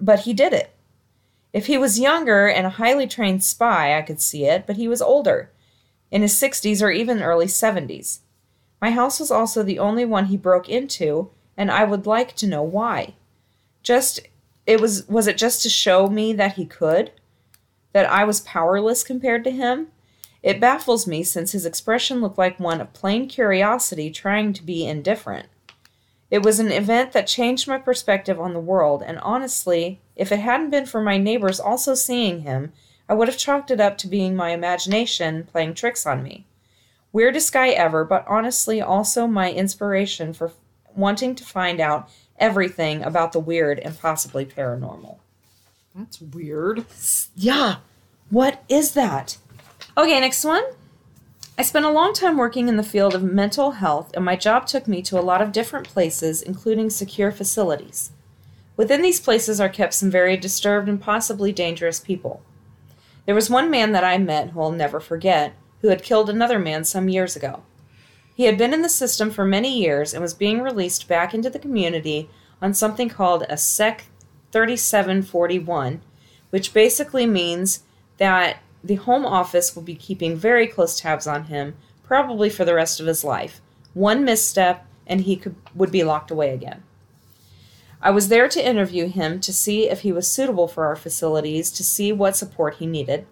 [0.00, 0.74] but he did it.
[1.52, 4.88] If he was younger and a highly trained spy, I could see it, but he
[4.88, 5.50] was older,
[6.10, 8.20] in his 60s or even early 70s.
[8.80, 12.46] My house was also the only one he broke into, and I would like to
[12.46, 13.14] know why.
[13.82, 14.20] Just
[14.66, 17.10] it was was it just to show me that he could?
[17.94, 19.86] That I was powerless compared to him?
[20.42, 24.84] It baffles me since his expression looked like one of plain curiosity trying to be
[24.84, 25.46] indifferent.
[26.28, 30.40] It was an event that changed my perspective on the world, and honestly, if it
[30.40, 32.72] hadn't been for my neighbors also seeing him,
[33.08, 36.46] I would have chalked it up to being my imagination playing tricks on me.
[37.12, 40.50] Weirdest guy ever, but honestly also my inspiration for
[40.96, 45.18] wanting to find out everything about the weird and possibly paranormal.
[45.94, 46.84] That's weird.
[47.36, 47.76] Yeah.
[48.28, 49.38] What is that?
[49.96, 50.64] Okay, next one.
[51.56, 54.66] I spent a long time working in the field of mental health, and my job
[54.66, 58.10] took me to a lot of different places, including secure facilities.
[58.76, 62.42] Within these places are kept some very disturbed and possibly dangerous people.
[63.24, 66.58] There was one man that I met who I'll never forget, who had killed another
[66.58, 67.62] man some years ago.
[68.34, 71.50] He had been in the system for many years and was being released back into
[71.50, 72.28] the community
[72.60, 74.06] on something called a Sec
[74.54, 76.00] 3741,
[76.50, 77.82] which basically means
[78.16, 82.74] that the Home Office will be keeping very close tabs on him, probably for the
[82.74, 83.60] rest of his life.
[83.92, 86.82] One misstep, and he could, would be locked away again.
[88.00, 91.70] I was there to interview him to see if he was suitable for our facilities,
[91.72, 93.26] to see what support he needed.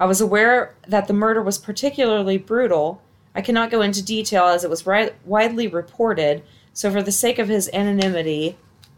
[0.00, 3.02] I was aware that the murder was particularly brutal
[3.36, 6.42] I cannot go into detail as it was ri- widely reported,
[6.72, 8.56] so for the sake of his anonymity,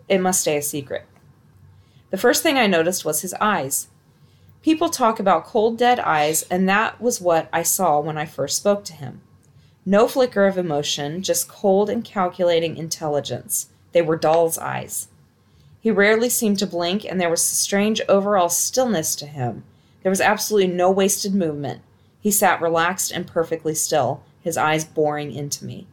[0.08, 1.04] it must stay a secret.
[2.10, 3.88] The first thing I noticed was his eyes.
[4.62, 8.56] People talk about cold, dead eyes, and that was what I saw when I first
[8.56, 9.20] spoke to him.
[9.84, 13.68] No flicker of emotion, just cold and calculating intelligence.
[13.92, 15.08] They were doll's eyes.
[15.80, 19.64] He rarely seemed to blink, and there was a strange overall stillness to him.
[20.02, 21.82] There was absolutely no wasted movement.
[22.20, 25.86] He sat relaxed and perfectly still, his eyes boring into me.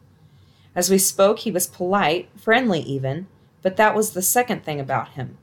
[0.74, 3.28] As we spoke, he was polite, friendly even,
[3.62, 5.38] but that was the second thing about him.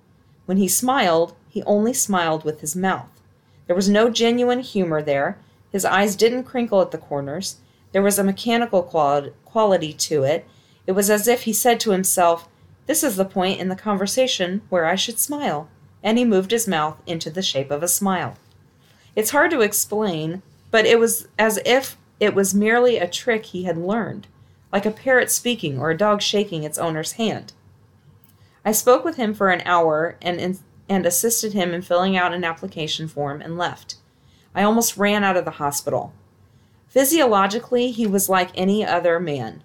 [0.45, 3.07] When he smiled, he only smiled with his mouth.
[3.67, 5.37] There was no genuine humor there.
[5.71, 7.57] His eyes didn't crinkle at the corners.
[7.91, 10.45] There was a mechanical quality to it.
[10.85, 12.49] It was as if he said to himself,
[12.87, 15.69] This is the point in the conversation where I should smile.
[16.01, 18.35] And he moved his mouth into the shape of a smile.
[19.15, 20.41] It's hard to explain,
[20.71, 24.27] but it was as if it was merely a trick he had learned,
[24.71, 27.53] like a parrot speaking or a dog shaking its owner's hand.
[28.65, 30.59] I spoke with him for an hour and,
[30.89, 33.95] and assisted him in filling out an application form and left.
[34.55, 36.13] I almost ran out of the hospital.
[36.87, 39.63] Physiologically, he was like any other man.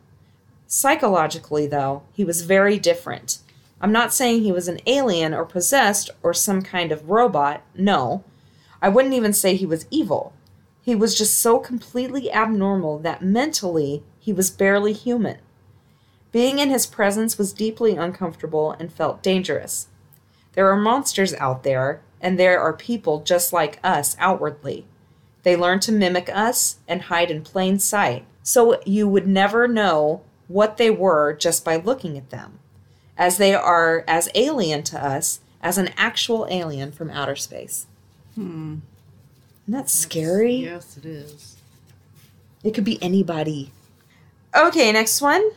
[0.67, 3.39] Psychologically, though, he was very different.
[3.81, 8.25] I'm not saying he was an alien or possessed or some kind of robot, no.
[8.83, 10.33] I wouldn't even say he was evil.
[10.83, 15.39] He was just so completely abnormal that mentally he was barely human.
[16.31, 19.89] Being in his presence was deeply uncomfortable and felt dangerous.
[20.53, 24.87] There are monsters out there, and there are people just like us outwardly.
[25.43, 30.23] They learn to mimic us and hide in plain sight, so you would never know
[30.49, 32.59] what they were just by looking at them,
[33.17, 37.87] as they are as alien to us as an actual alien from outer space.
[38.35, 38.79] Hmm.
[39.67, 40.57] Isn't that scary?
[40.57, 41.57] Yes, it is.
[42.65, 43.71] It could be anybody.
[44.57, 45.51] Okay, next one.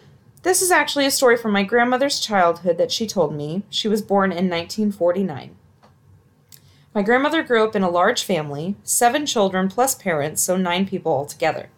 [0.44, 3.64] This is actually a story from my grandmother's childhood that she told me.
[3.70, 5.56] She was born in 1949.
[6.96, 11.12] My grandmother grew up in a large family, seven children plus parents, so nine people
[11.12, 11.70] altogether.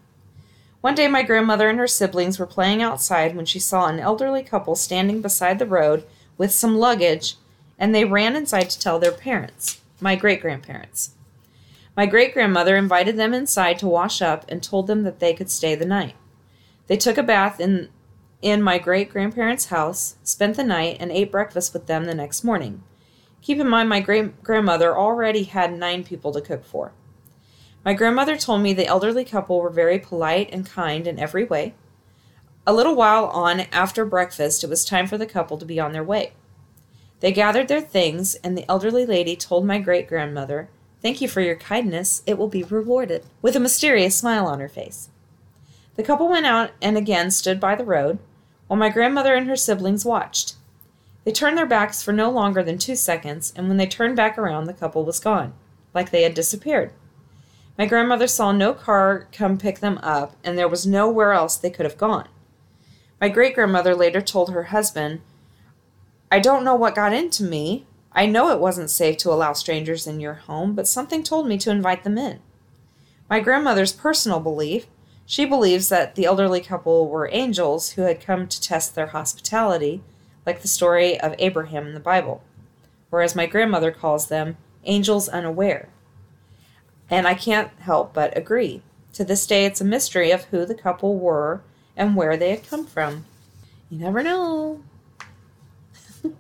[0.80, 4.44] One day, my grandmother and her siblings were playing outside when she saw an elderly
[4.44, 6.06] couple standing beside the road
[6.38, 7.36] with some luggage,
[7.78, 11.12] and they ran inside to tell their parents, my great grandparents.
[11.96, 15.52] My great grandmother invited them inside to wash up and told them that they could
[15.52, 16.16] stay the night.
[16.88, 17.90] They took a bath in,
[18.44, 22.44] in my great grandparents' house, spent the night, and ate breakfast with them the next
[22.44, 22.84] morning.
[23.42, 26.92] Keep in mind, my great grandmother already had nine people to cook for.
[27.86, 31.74] My grandmother told me the elderly couple were very polite and kind in every way.
[32.68, 35.92] A little while on after breakfast, it was time for the couple to be on
[35.92, 36.34] their way.
[37.22, 40.70] They gathered their things, and the elderly lady told my great grandmother,
[41.02, 42.24] Thank you for your kindness.
[42.26, 45.10] It will be rewarded, with a mysterious smile on her face.
[45.96, 48.20] The couple went out and again stood by the road,
[48.68, 50.56] while my grandmother and her siblings watched.
[51.24, 54.38] They turned their backs for no longer than two seconds, and when they turned back
[54.38, 55.54] around, the couple was gone,
[55.94, 56.92] like they had disappeared.
[57.78, 61.70] My grandmother saw no car come pick them up, and there was nowhere else they
[61.70, 62.28] could have gone.
[63.20, 65.22] My great grandmother later told her husband,
[66.32, 67.86] I don't know what got into me.
[68.12, 71.58] I know it wasn't safe to allow strangers in your home, but something told me
[71.60, 72.40] to invite them in.
[73.30, 74.88] My grandmother's personal belief
[75.26, 80.02] she believes that the elderly couple were angels who had come to test their hospitality
[80.46, 82.44] like the story of Abraham in the Bible,
[83.10, 85.90] whereas my grandmother calls them, angels unaware.
[87.10, 88.82] And I can't help but agree.
[89.14, 91.62] To this day, it's a mystery of who the couple were
[91.96, 93.26] and where they had come from.
[93.90, 94.82] You never know.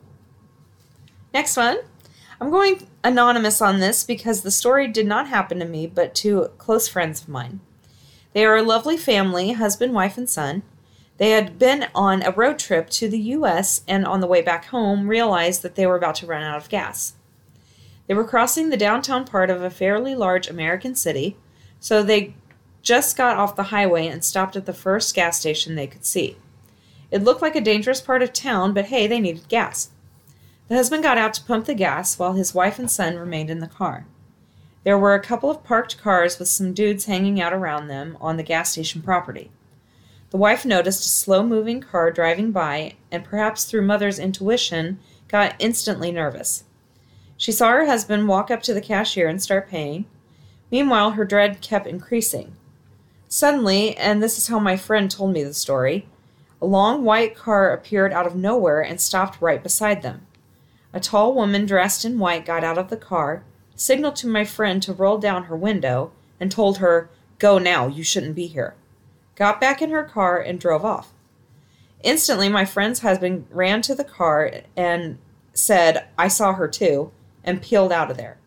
[1.34, 1.77] Next one.
[2.41, 6.49] I'm going anonymous on this because the story did not happen to me, but to
[6.57, 7.61] close friends of mine.
[8.34, 10.63] They are a lovely family, husband, wife, and son.
[11.17, 13.84] They had been on a road trip to the U.S.
[13.88, 16.69] and on the way back home realized that they were about to run out of
[16.69, 17.13] gas.
[18.07, 21.38] They were crossing the downtown part of a fairly large American city,
[21.79, 22.36] so they
[22.81, 26.38] just got off the highway and stopped at the first gas station they could see.
[27.11, 29.91] It looked like a dangerous part of town, but hey, they needed gas.
[30.67, 33.59] The husband got out to pump the gas while his wife and son remained in
[33.59, 34.07] the car.
[34.84, 38.38] There were a couple of parked cars with some dudes hanging out around them on
[38.38, 39.49] the gas station property.
[40.31, 45.55] The wife noticed a slow moving car driving by and, perhaps through mother's intuition, got
[45.59, 46.65] instantly nervous.
[47.38, 50.05] She saw her husband walk up to the cashier and start paying.
[50.71, 52.55] Meanwhile, her dread kept increasing.
[53.29, 56.07] Suddenly, and this is how my friend told me the story,
[56.61, 60.25] a long white car appeared out of nowhere and stopped right beside them.
[60.93, 63.43] A tall woman dressed in white got out of the car,
[63.76, 67.09] signaled to my friend to roll down her window, and told her,
[67.39, 68.76] Go now, you shouldn't be here
[69.36, 71.11] got back in her car, and drove off.
[72.03, 75.17] Instantly, my friend's husband ran to the car and
[75.53, 77.11] said, I saw her too,
[77.43, 78.38] and peeled out of there.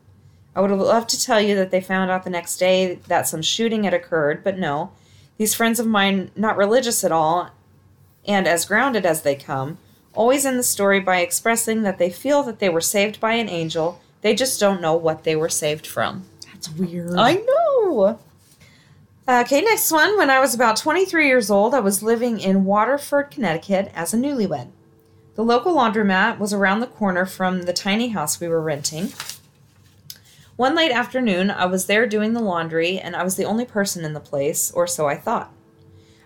[0.54, 3.28] I would have loved to tell you that they found out the next day that
[3.28, 4.92] some shooting had occurred, but no.
[5.38, 7.50] These friends of mine, not religious at all,
[8.26, 9.78] and as grounded as they come,
[10.14, 13.48] always end the story by expressing that they feel that they were saved by an
[13.48, 16.24] angel, they just don't know what they were saved from.
[16.52, 17.14] That's weird.
[17.16, 18.18] I know!
[19.28, 20.18] Uh, okay, next one.
[20.18, 24.16] When I was about 23 years old, I was living in Waterford, Connecticut as a
[24.16, 24.66] newlywed.
[25.36, 29.12] The local laundromat was around the corner from the tiny house we were renting.
[30.56, 34.04] One late afternoon, I was there doing the laundry, and I was the only person
[34.04, 35.52] in the place, or so I thought.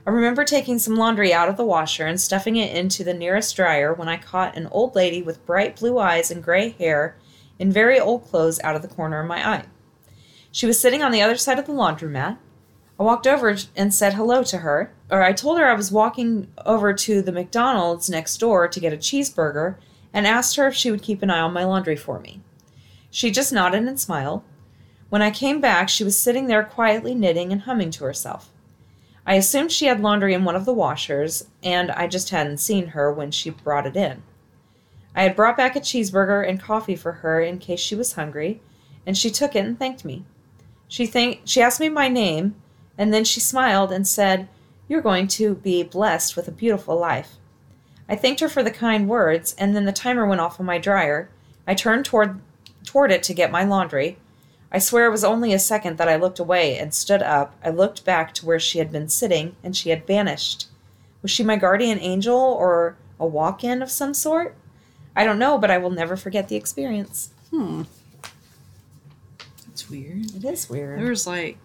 [0.07, 3.55] I remember taking some laundry out of the washer and stuffing it into the nearest
[3.57, 7.17] dryer when I caught an old lady with bright blue eyes and gray hair
[7.61, 9.65] in very old clothes out of the corner of my eye.
[10.51, 12.39] She was sitting on the other side of the laundromat.
[12.99, 16.49] I walked over and said hello to her, or I told her I was walking
[16.65, 19.77] over to the McDonald's next door to get a cheeseburger
[20.13, 22.41] and asked her if she would keep an eye on my laundry for me.
[23.11, 24.43] She just nodded and smiled.
[25.09, 28.51] When I came back, she was sitting there quietly knitting and humming to herself.
[29.27, 32.89] I assumed she had laundry in one of the washers, and I just hadn't seen
[32.89, 34.23] her when she brought it in.
[35.15, 38.61] I had brought back a cheeseburger and coffee for her in case she was hungry,
[39.07, 40.25] and she took it and thanked me.
[40.89, 42.55] She thanked, she asked me my name,
[42.97, 44.49] and then she smiled and said,
[44.89, 47.37] You're going to be blessed with a beautiful life.
[48.09, 50.79] I thanked her for the kind words, and then the timer went off on my
[50.79, 51.31] dryer.
[51.67, 52.41] I turned toward,
[52.85, 54.19] toward it to get my laundry.
[54.73, 57.57] I swear it was only a second that I looked away and stood up.
[57.65, 60.69] I looked back to where she had been sitting, and she had vanished.
[61.23, 64.57] Was she my guardian angel or a walk in of some sort?
[65.21, 67.29] I don't know, but I will never forget the experience.
[67.51, 67.83] Hmm.
[69.67, 70.35] That's weird.
[70.35, 70.99] It is weird.
[70.99, 71.59] There's like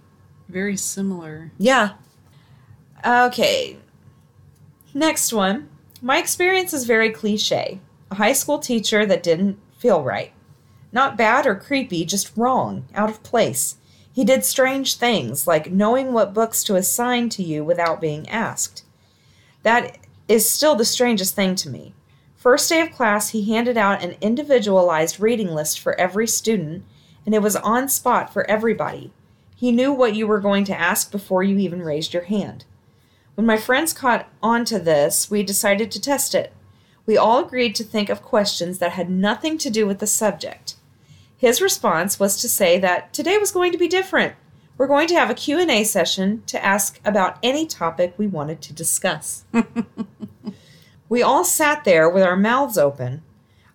[0.50, 1.52] very similar.
[1.58, 1.94] Yeah.
[3.06, 3.78] Okay.
[4.94, 5.70] Next one.
[6.02, 7.80] My experience is very cliche.
[8.12, 10.34] A high school teacher that didn't feel right.
[10.92, 13.78] Not bad or creepy, just wrong, out of place.
[14.12, 18.84] He did strange things, like knowing what books to assign to you without being asked.
[19.64, 19.98] That
[20.28, 21.94] is still the strangest thing to me.
[22.46, 26.84] First day of class, he handed out an individualized reading list for every student,
[27.26, 29.12] and it was on spot for everybody.
[29.56, 32.66] He knew what you were going to ask before you even raised your hand.
[33.34, 36.54] When my friends caught on to this, we decided to test it.
[37.08, 40.76] We all agreed to think of questions that had nothing to do with the subject.
[41.36, 44.36] His response was to say that today was going to be different.
[44.78, 48.74] We're going to have a Q&A session to ask about any topic we wanted to
[48.74, 49.46] discuss.
[51.16, 53.24] we all sat there with our mouths open.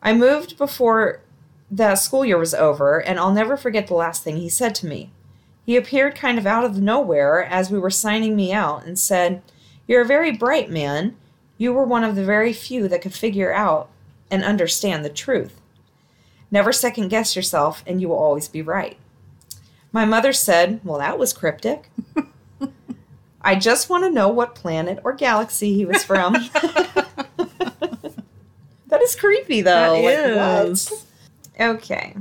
[0.03, 1.23] I moved before
[1.71, 4.87] the school year was over, and I'll never forget the last thing he said to
[4.87, 5.11] me.
[5.65, 9.41] He appeared kind of out of nowhere as we were signing me out and said,
[9.89, 11.17] You're a very bright man.
[11.57, 13.89] You were one of the very few that could figure out
[14.31, 15.63] and understand the truth.
[16.51, 18.99] Never second guess yourself, and you will always be right.
[19.93, 21.91] My mother said, Well, that was cryptic.
[23.41, 26.37] I just want to know what planet or galaxy he was from.
[28.91, 30.03] that is creepy, though.
[30.03, 31.07] That Like, is.
[31.59, 32.17] Okay.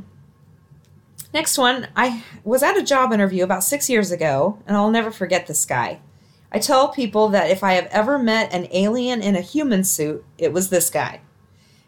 [1.33, 1.87] Next one.
[1.95, 5.65] I was at a job interview about six years ago, and I'll never forget this
[5.65, 5.99] guy.
[6.51, 10.25] I tell people that if I have ever met an alien in a human suit,
[10.37, 11.21] it was this guy.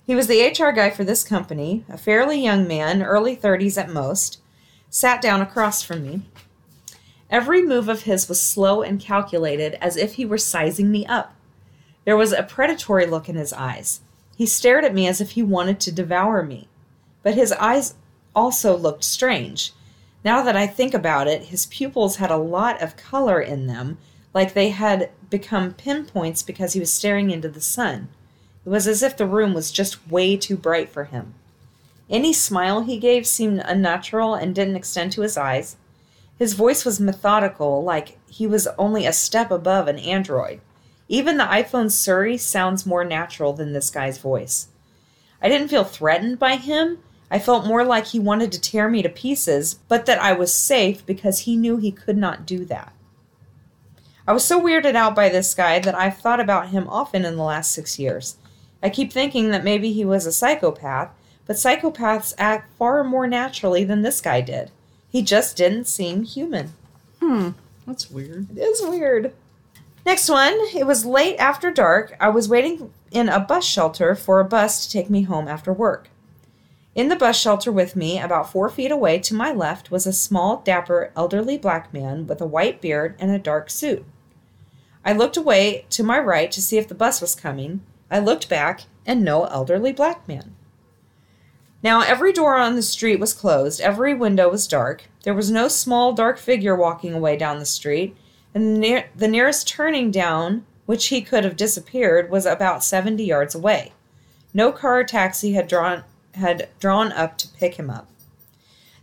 [0.05, 3.89] He was the HR guy for this company, a fairly young man, early 30s at
[3.89, 4.39] most,
[4.89, 6.21] sat down across from me.
[7.29, 11.34] Every move of his was slow and calculated, as if he were sizing me up.
[12.03, 14.01] There was a predatory look in his eyes.
[14.36, 16.67] He stared at me as if he wanted to devour me.
[17.23, 17.95] But his eyes
[18.36, 19.73] also looked strange.
[20.23, 23.97] Now that I think about it, his pupils had a lot of color in them,
[24.34, 28.09] like they had become pinpoints because he was staring into the sun.
[28.65, 31.34] It was as if the room was just way too bright for him.
[32.09, 35.77] Any smile he gave seemed unnatural and didn't extend to his eyes.
[36.38, 40.59] His voice was methodical, like he was only a step above an android.
[41.12, 44.70] Even the iPhone Siri sounds more natural than this guy's voice.
[45.41, 46.99] I didn't feel threatened by him.
[47.30, 50.53] I felt more like he wanted to tear me to pieces, but that I was
[50.53, 52.93] safe because he knew he could not do that.
[54.26, 57.36] I was so weirded out by this guy that I've thought about him often in
[57.36, 58.38] the last six years.
[58.82, 61.09] I keep thinking that maybe he was a psychopath,
[61.45, 64.72] but psychopaths act far more naturally than this guy did.
[65.09, 66.72] He just didn't seem human.
[67.20, 67.49] Hmm.
[67.86, 68.57] That's weird.
[68.57, 69.34] It is weird.
[70.06, 70.58] Next one.
[70.76, 72.16] It was late after dark.
[72.20, 75.72] I was waiting in a bus shelter for a bus to take me home after
[75.72, 76.10] work.
[76.93, 80.12] In the bus shelter with me, about four feet away to my left, was a
[80.12, 84.04] small, dapper, elderly black man with a white beard and a dark suit.
[85.06, 87.82] I looked away to my right to see if the bus was coming.
[88.10, 90.56] I looked back, and no elderly black man.
[91.82, 95.06] Now, every door on the street was closed, every window was dark.
[95.24, 98.16] There was no small, dark figure walking away down the street,
[98.54, 103.24] and the, near- the nearest turning down, which he could have disappeared, was about 70
[103.24, 103.93] yards away.
[104.54, 108.08] No car or taxi had drawn, had drawn up to pick him up.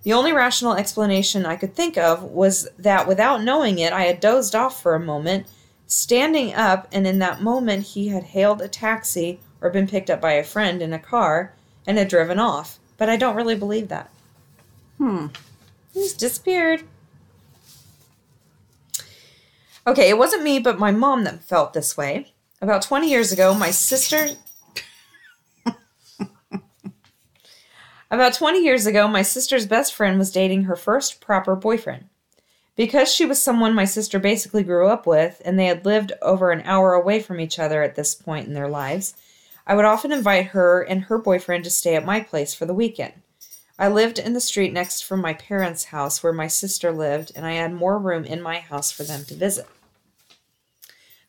[0.02, 4.20] The only rational explanation I could think of was that without knowing it, I had
[4.20, 5.46] dozed off for a moment,
[5.86, 10.20] standing up, and in that moment he had hailed a taxi or been picked up
[10.20, 11.52] by a friend in a car
[11.86, 12.78] and had driven off.
[12.96, 14.10] But I don't really believe that.
[14.98, 15.28] Hmm.
[15.92, 16.84] He's disappeared.
[19.88, 22.34] Okay, it wasn't me, but my mom that felt this way.
[22.60, 24.36] About 20 years ago, my sister.
[28.10, 32.04] About 20 years ago, my sister's best friend was dating her first proper boyfriend.
[32.76, 36.50] Because she was someone my sister basically grew up with, and they had lived over
[36.50, 39.14] an hour away from each other at this point in their lives,
[39.66, 42.74] I would often invite her and her boyfriend to stay at my place for the
[42.74, 43.14] weekend.
[43.78, 47.46] I lived in the street next from my parents' house where my sister lived, and
[47.46, 49.66] I had more room in my house for them to visit.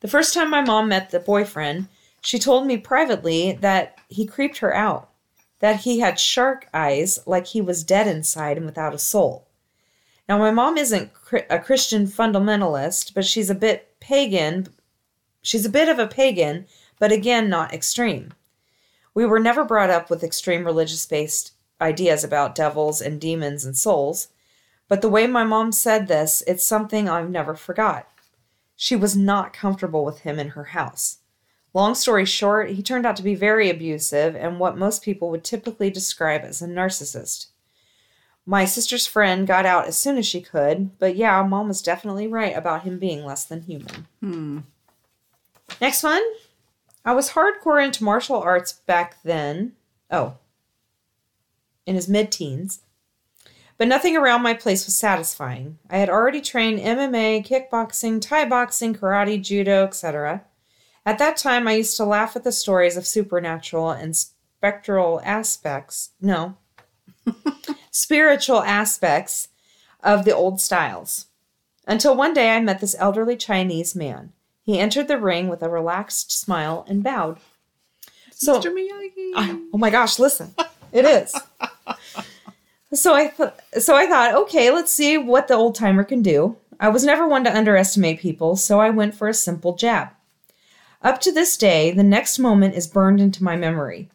[0.02, 1.88] The first time my mom met the boyfriend,
[2.22, 5.10] she told me privately that he creeped her out,
[5.60, 9.48] that he had shark eyes like he was dead inside and without a soul.
[10.28, 11.12] Now, my mom isn't
[11.50, 14.68] a Christian fundamentalist, but she's a bit pagan.
[15.42, 16.68] She's a bit of a pagan,
[17.00, 18.34] but again, not extreme.
[19.14, 23.76] We were never brought up with extreme religious based ideas about devils and demons and
[23.76, 24.28] souls,
[24.88, 28.08] but the way my mom said this, it's something I've never forgot.
[28.82, 31.18] She was not comfortable with him in her house.
[31.74, 35.44] Long story short, he turned out to be very abusive and what most people would
[35.44, 37.48] typically describe as a narcissist.
[38.46, 42.26] My sister's friend got out as soon as she could, but yeah, mom was definitely
[42.26, 44.08] right about him being less than human.
[44.22, 44.60] Hmm.
[45.82, 46.24] Next one.
[47.04, 49.74] I was hardcore into martial arts back then.
[50.10, 50.36] Oh.
[51.86, 52.80] in his mid teens.
[53.80, 55.80] But nothing around my place was satisfying.
[55.90, 60.44] I had already trained MMA, kickboxing, Thai boxing, karate, judo, etc.
[61.06, 66.10] At that time, I used to laugh at the stories of supernatural and spectral aspects.
[66.20, 66.58] No,
[67.92, 69.48] spiritual aspects
[70.04, 71.28] of the old styles.
[71.88, 74.34] Until one day I met this elderly Chinese man.
[74.62, 77.40] He entered the ring with a relaxed smile and bowed.
[78.32, 78.74] So, Mr.
[78.74, 79.32] Miyagi.
[79.36, 80.54] I- oh my gosh, listen.
[80.92, 81.34] It is.
[82.94, 86.58] so I th- so I thought, okay, let's see what the old timer can do.
[86.80, 90.10] I was never one to underestimate people, so I went for a simple jab.
[91.02, 94.10] Up to this day, the next moment is burned into my memory.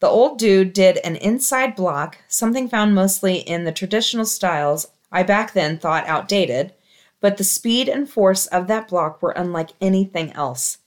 [0.00, 5.22] The old dude did an inside block, something found mostly in the traditional styles I
[5.22, 6.74] back then thought outdated,
[7.20, 10.78] but the speed and force of that block were unlike anything else.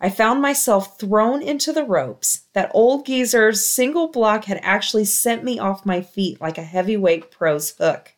[0.00, 2.42] I found myself thrown into the ropes.
[2.52, 7.30] That old geezer's single block had actually sent me off my feet like a heavyweight
[7.30, 8.14] pro's hook.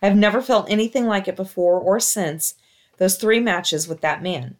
[0.00, 2.54] I have never felt anything like it before or since
[2.96, 4.56] those three matches with that man.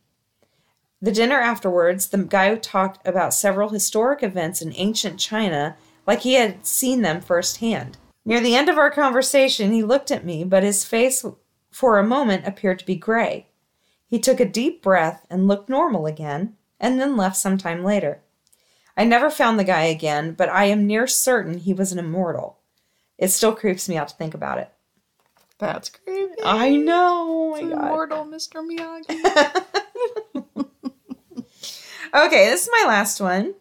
[1.01, 5.77] The dinner afterwards, the guy talked about several historic events in ancient China
[6.07, 7.97] like he had seen them firsthand.
[8.25, 11.25] Near the end of our conversation, he looked at me, but his face
[11.71, 13.47] for a moment appeared to be gray.
[14.07, 18.23] He took a deep breath and looked normal again, and then left some time later.
[18.97, 22.59] I never found the guy again, but I am near certain he was an immortal.
[23.19, 24.73] It still creeps me out to think about it.
[25.59, 26.35] That's creepy.
[26.45, 27.55] I know.
[27.55, 27.57] Oh.
[27.57, 28.63] Immortal Mr.
[28.67, 29.65] Miyagi.
[32.15, 33.55] Okay, this is my last one.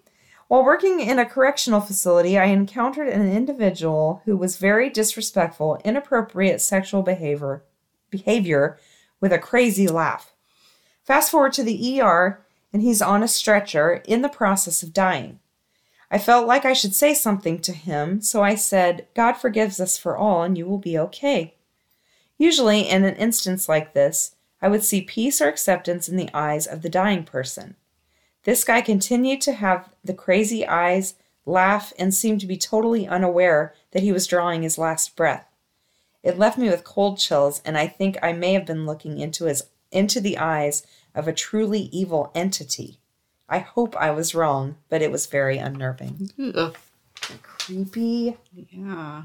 [0.47, 6.61] While working in a correctional facility, I encountered an individual who was very disrespectful, inappropriate
[6.61, 7.63] sexual behavior,
[8.09, 8.79] behavior
[9.19, 10.34] with a crazy laugh.
[11.05, 15.39] Fast forward to the ER, and he's on a stretcher in the process of dying.
[16.09, 19.97] I felt like I should say something to him, so I said, God forgives us
[19.97, 21.55] for all, and you will be okay.
[22.37, 26.65] Usually, in an instance like this, I would see peace or acceptance in the eyes
[26.65, 27.75] of the dying person.
[28.43, 31.15] This guy continued to have the crazy eyes,
[31.45, 35.47] laugh, and seem to be totally unaware that he was drawing his last breath.
[36.23, 39.45] It left me with cold chills, and I think I may have been looking into
[39.45, 39.63] his
[39.95, 40.85] into the eyes
[41.15, 42.99] of a truly evil entity.
[43.47, 46.31] I hope I was wrong, but it was very unnerving.
[46.55, 46.75] Ugh.
[47.41, 48.37] Creepy.
[48.69, 49.23] Yeah.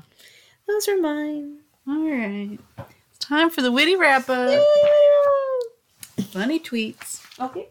[0.67, 1.59] Those are mine.
[1.89, 2.59] All right.
[2.79, 4.63] It's time for the witty wrap up.
[6.31, 7.25] Funny tweets.
[7.41, 7.69] Okay.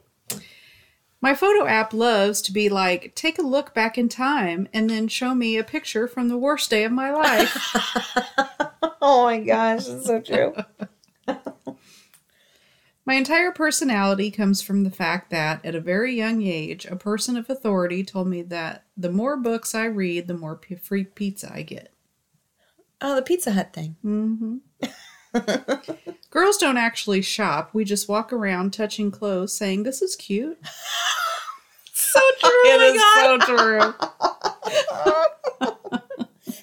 [1.21, 5.07] My photo app loves to be like, take a look back in time and then
[5.07, 7.57] show me a picture from the worst day of my life.
[9.01, 10.55] oh my gosh, it's so true.
[13.09, 17.35] my entire personality comes from the fact that at a very young age, a person
[17.37, 21.51] of authority told me that the more books I read, the more p- free pizza
[21.51, 21.91] I get.
[23.01, 23.95] Oh, the Pizza Hut thing.
[24.03, 24.57] hmm
[26.29, 27.71] Girls don't actually shop.
[27.73, 30.59] We just walk around touching clothes saying, This is cute.
[31.91, 32.49] So true.
[32.65, 33.93] It oh is so true.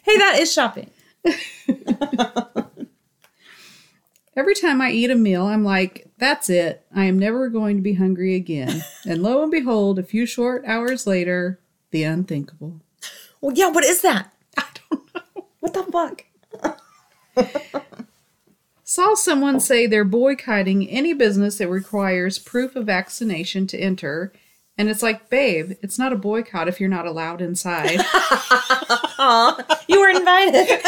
[0.04, 0.90] hey, that is shopping.
[4.36, 6.84] Every time I eat a meal, I'm like, that's it.
[6.94, 8.84] I am never going to be hungry again.
[9.08, 11.58] and lo and behold, a few short hours later,
[11.90, 12.82] the unthinkable.
[13.40, 14.34] Well, yeah, what is that?
[14.58, 15.46] I don't know.
[15.60, 16.24] What the fuck?
[18.84, 24.32] Saw someone say they're boycotting any business that requires proof of vaccination to enter.
[24.78, 28.00] And it's like, babe, it's not a boycott if you're not allowed inside.
[29.88, 30.82] You were invited.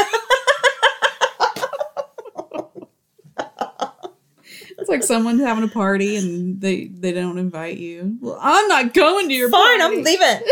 [4.79, 8.17] It's like someone having a party and they, they don't invite you.
[8.21, 9.97] Well, I'm not going to your Fine, party.
[9.99, 10.43] I'm leaving.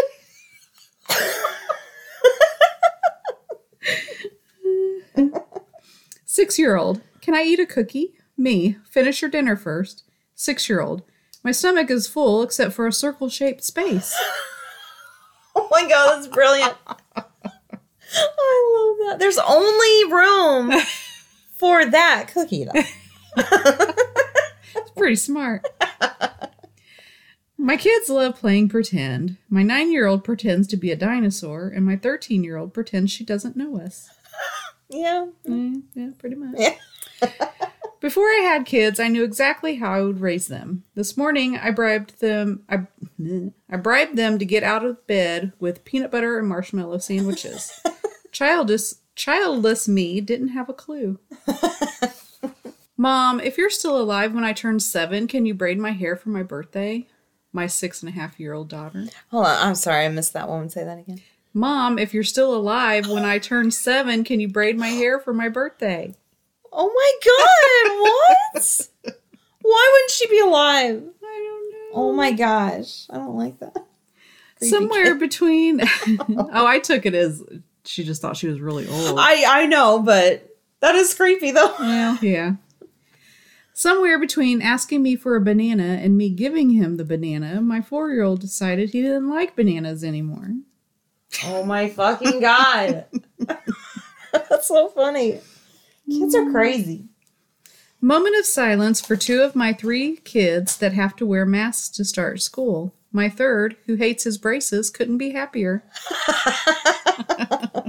[6.24, 8.14] Six year old, can I eat a cookie?
[8.36, 10.04] Me, finish your dinner first.
[10.34, 11.02] Six year old,
[11.42, 14.14] my stomach is full except for a circle shaped space.
[15.54, 16.74] Oh my god, that's brilliant.
[16.86, 17.22] I
[18.76, 19.18] love that.
[19.18, 20.72] There's only room
[21.56, 22.82] for that cookie, though.
[24.96, 25.64] Pretty smart.
[27.58, 29.38] My kids love playing pretend.
[29.48, 33.10] My nine year old pretends to be a dinosaur, and my 13 year old pretends
[33.10, 34.10] she doesn't know us.
[34.88, 35.26] Yeah.
[35.48, 36.54] Mm, yeah, pretty much.
[36.58, 36.74] Yeah.
[38.00, 40.84] Before I had kids, I knew exactly how I would raise them.
[40.94, 42.62] This morning, I bribed them.
[42.68, 42.86] I,
[43.70, 47.80] I bribed them to get out of bed with peanut butter and marshmallow sandwiches.
[48.32, 51.18] childless, childless me didn't have a clue.
[53.06, 56.30] Mom, if you're still alive when I turn seven, can you braid my hair for
[56.30, 57.06] my birthday?
[57.52, 59.04] My six and a half year old daughter.
[59.30, 59.64] Hold on.
[59.64, 60.04] I'm sorry.
[60.04, 60.68] I missed that one.
[60.70, 61.22] Say that again.
[61.54, 65.32] Mom, if you're still alive, when I turn seven, can you braid my hair for
[65.32, 66.16] my birthday?
[66.72, 68.88] Oh my god, what?
[69.62, 71.04] Why wouldn't she be alive?
[71.22, 71.88] I don't know.
[71.92, 73.06] Oh my gosh.
[73.08, 73.86] I don't like that.
[74.58, 75.20] Creepy Somewhere kid.
[75.20, 75.80] between.
[76.28, 77.40] oh, I took it as
[77.84, 79.16] she just thought she was really old.
[79.20, 81.72] I I know, but that is creepy though.
[81.78, 82.56] Well, yeah.
[83.78, 88.10] Somewhere between asking me for a banana and me giving him the banana, my four
[88.10, 90.48] year old decided he didn't like bananas anymore.
[91.44, 93.04] Oh my fucking god.
[94.32, 95.40] That's so funny.
[96.10, 97.04] Kids are crazy.
[98.00, 102.04] Moment of silence for two of my three kids that have to wear masks to
[102.06, 102.94] start school.
[103.12, 105.84] My third, who hates his braces, couldn't be happier.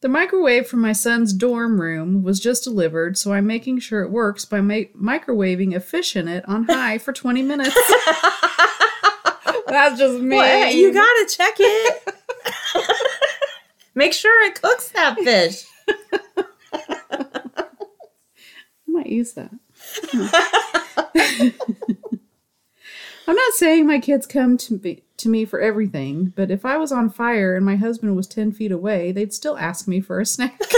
[0.00, 4.10] the microwave from my son's dorm room was just delivered, so I'm making sure it
[4.10, 7.74] works by ma- microwaving a fish in it on high for 20 minutes.
[9.66, 10.36] That's just me.
[10.36, 10.74] What?
[10.74, 12.14] You gotta check it.
[13.94, 15.64] Make sure it cooks that fish.
[17.10, 17.26] I
[18.86, 19.50] might use that.
[23.26, 26.76] I'm not saying my kids come to be, to me for everything, but if I
[26.76, 30.20] was on fire and my husband was 10 feet away, they'd still ask me for
[30.20, 30.60] a snack.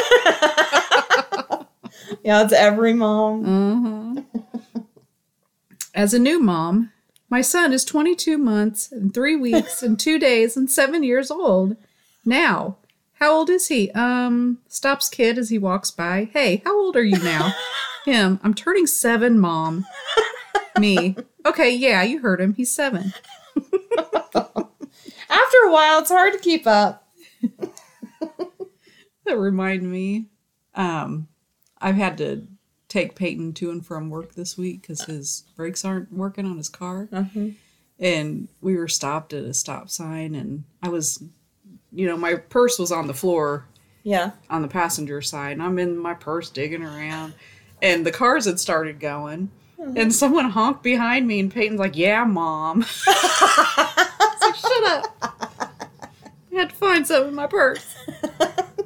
[2.23, 4.25] Yeah, it's every mom.
[4.35, 4.83] Uh-huh.
[5.95, 6.93] As a new mom,
[7.29, 11.77] my son is 22 months and 3 weeks and 2 days and 7 years old.
[12.25, 12.77] Now,
[13.15, 13.91] how old is he?
[13.93, 16.31] Um, stops kid as he walks by.
[16.33, 17.55] Hey, how old are you now?
[18.05, 19.87] him, I'm turning 7, mom.
[20.79, 21.17] Me.
[21.45, 22.55] Okay, yeah, you heard him.
[22.55, 23.13] He's 7.
[25.29, 27.07] After a while, it's hard to keep up.
[29.27, 30.27] That remind me.
[30.75, 31.29] Um,
[31.81, 32.47] I've had to
[32.89, 36.69] take Peyton to and from work this week because his brakes aren't working on his
[36.71, 37.09] car.
[38.01, 41.23] And we were stopped at a stop sign, and I was,
[41.93, 43.67] you know, my purse was on the floor
[44.03, 44.31] Yeah.
[44.49, 47.35] on the passenger side, and I'm in my purse digging around,
[47.83, 49.51] and the cars had started going.
[49.97, 55.17] And someone honked behind me, and Peyton's like, "Yeah, mom." Like, "Shut up!"
[56.53, 57.95] I had to find something in my purse.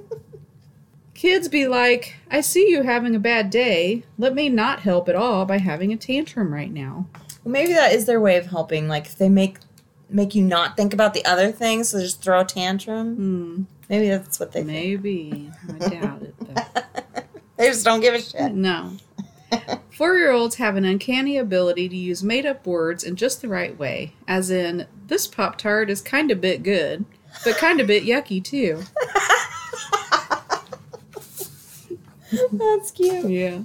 [1.15, 4.03] Kids be like, I see you having a bad day.
[4.19, 7.07] Let me not help at all by having a tantrum right now.
[7.45, 8.89] Well, maybe that is their way of helping.
[8.89, 9.59] Like if they make
[10.11, 13.15] make you not think about the other things, so just throw a tantrum.
[13.17, 14.67] Hmm, Maybe that's what they think.
[15.03, 15.51] maybe.
[15.83, 16.35] I doubt it.
[16.39, 17.27] But
[17.57, 18.53] They just don't give a shit.
[18.53, 18.93] no.
[19.91, 23.49] Four year olds have an uncanny ability to use made up words in just the
[23.49, 27.05] right way, as in, this Pop Tart is kind of bit good,
[27.45, 28.83] but kind of bit yucky too.
[32.53, 33.31] That's cute.
[33.31, 33.61] Yeah.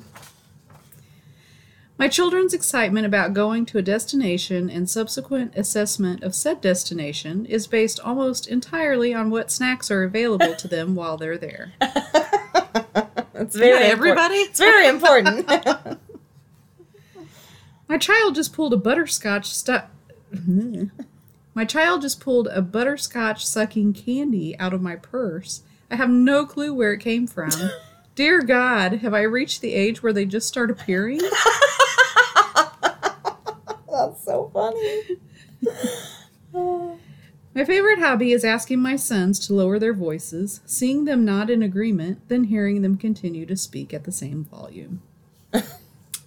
[1.98, 7.68] My children's excitement about going to a destination and subsequent assessment of said destination is
[7.68, 11.74] based almost entirely on what snacks are available to them while they're there.
[13.40, 14.20] It's very Yeah, important.
[14.20, 14.36] everybody?
[14.36, 15.48] It's very important.
[17.88, 19.82] My child just pulled a butterscotch stu-
[20.34, 20.86] mm-hmm.
[21.56, 25.64] My child just pulled a butterscotch sucking candy out of my purse.
[25.90, 27.49] I have no clue where it came from.
[28.16, 31.20] Dear God, have I reached the age where they just start appearing?
[33.91, 35.18] That's so funny.
[37.56, 41.64] My favorite hobby is asking my sons to lower their voices, seeing them nod in
[41.64, 45.02] agreement, then hearing them continue to speak at the same volume.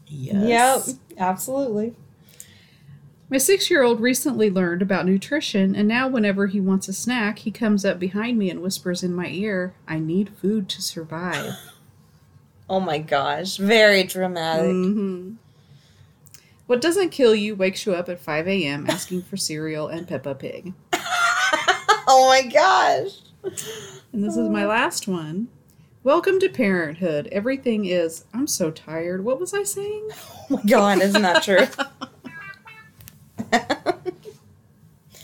[0.08, 0.88] Yes.
[0.88, 1.94] Yep, absolutely.
[3.30, 7.38] My six year old recently learned about nutrition, and now whenever he wants a snack,
[7.40, 11.54] he comes up behind me and whispers in my ear, I need food to survive.
[12.70, 14.70] Oh my gosh, very dramatic.
[14.70, 15.32] hmm
[16.66, 18.88] What doesn't kill you wakes you up at 5 a.m.
[18.88, 20.72] asking for cereal and Peppa Pig.
[22.08, 23.20] Oh my gosh.
[24.12, 25.48] And this is my last one.
[26.02, 27.28] Welcome to parenthood.
[27.30, 29.24] Everything is, I'm so tired.
[29.24, 30.08] What was I saying?
[30.50, 31.66] Oh my god, isn't that true?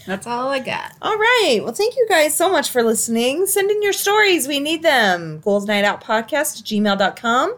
[0.07, 0.93] That's all I got.
[1.03, 1.59] All right.
[1.63, 3.47] Well, thank you guys so much for listening.
[3.47, 4.49] Send in your stories.
[4.49, 5.41] We need them.
[5.41, 7.57] Girls Night Out Podcast at gmail.com.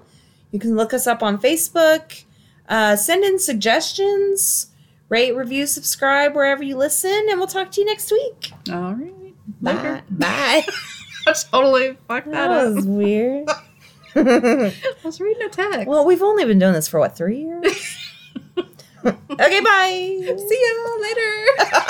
[0.50, 2.24] You can look us up on Facebook.
[2.68, 4.69] Uh, send in suggestions.
[5.10, 7.26] Rate, review, subscribe wherever you listen.
[7.28, 8.52] And we'll talk to you next week.
[8.72, 9.34] All right.
[9.60, 9.72] Bye.
[9.74, 10.02] Later.
[10.08, 10.66] Bye.
[11.26, 12.84] I totally fucked that that was up.
[12.84, 13.48] weird.
[14.16, 14.72] I
[15.04, 15.86] was reading a text.
[15.86, 17.96] well, we've only been doing this for what, three years?
[18.56, 20.36] okay, bye.
[20.48, 20.66] See
[21.58, 21.84] ya.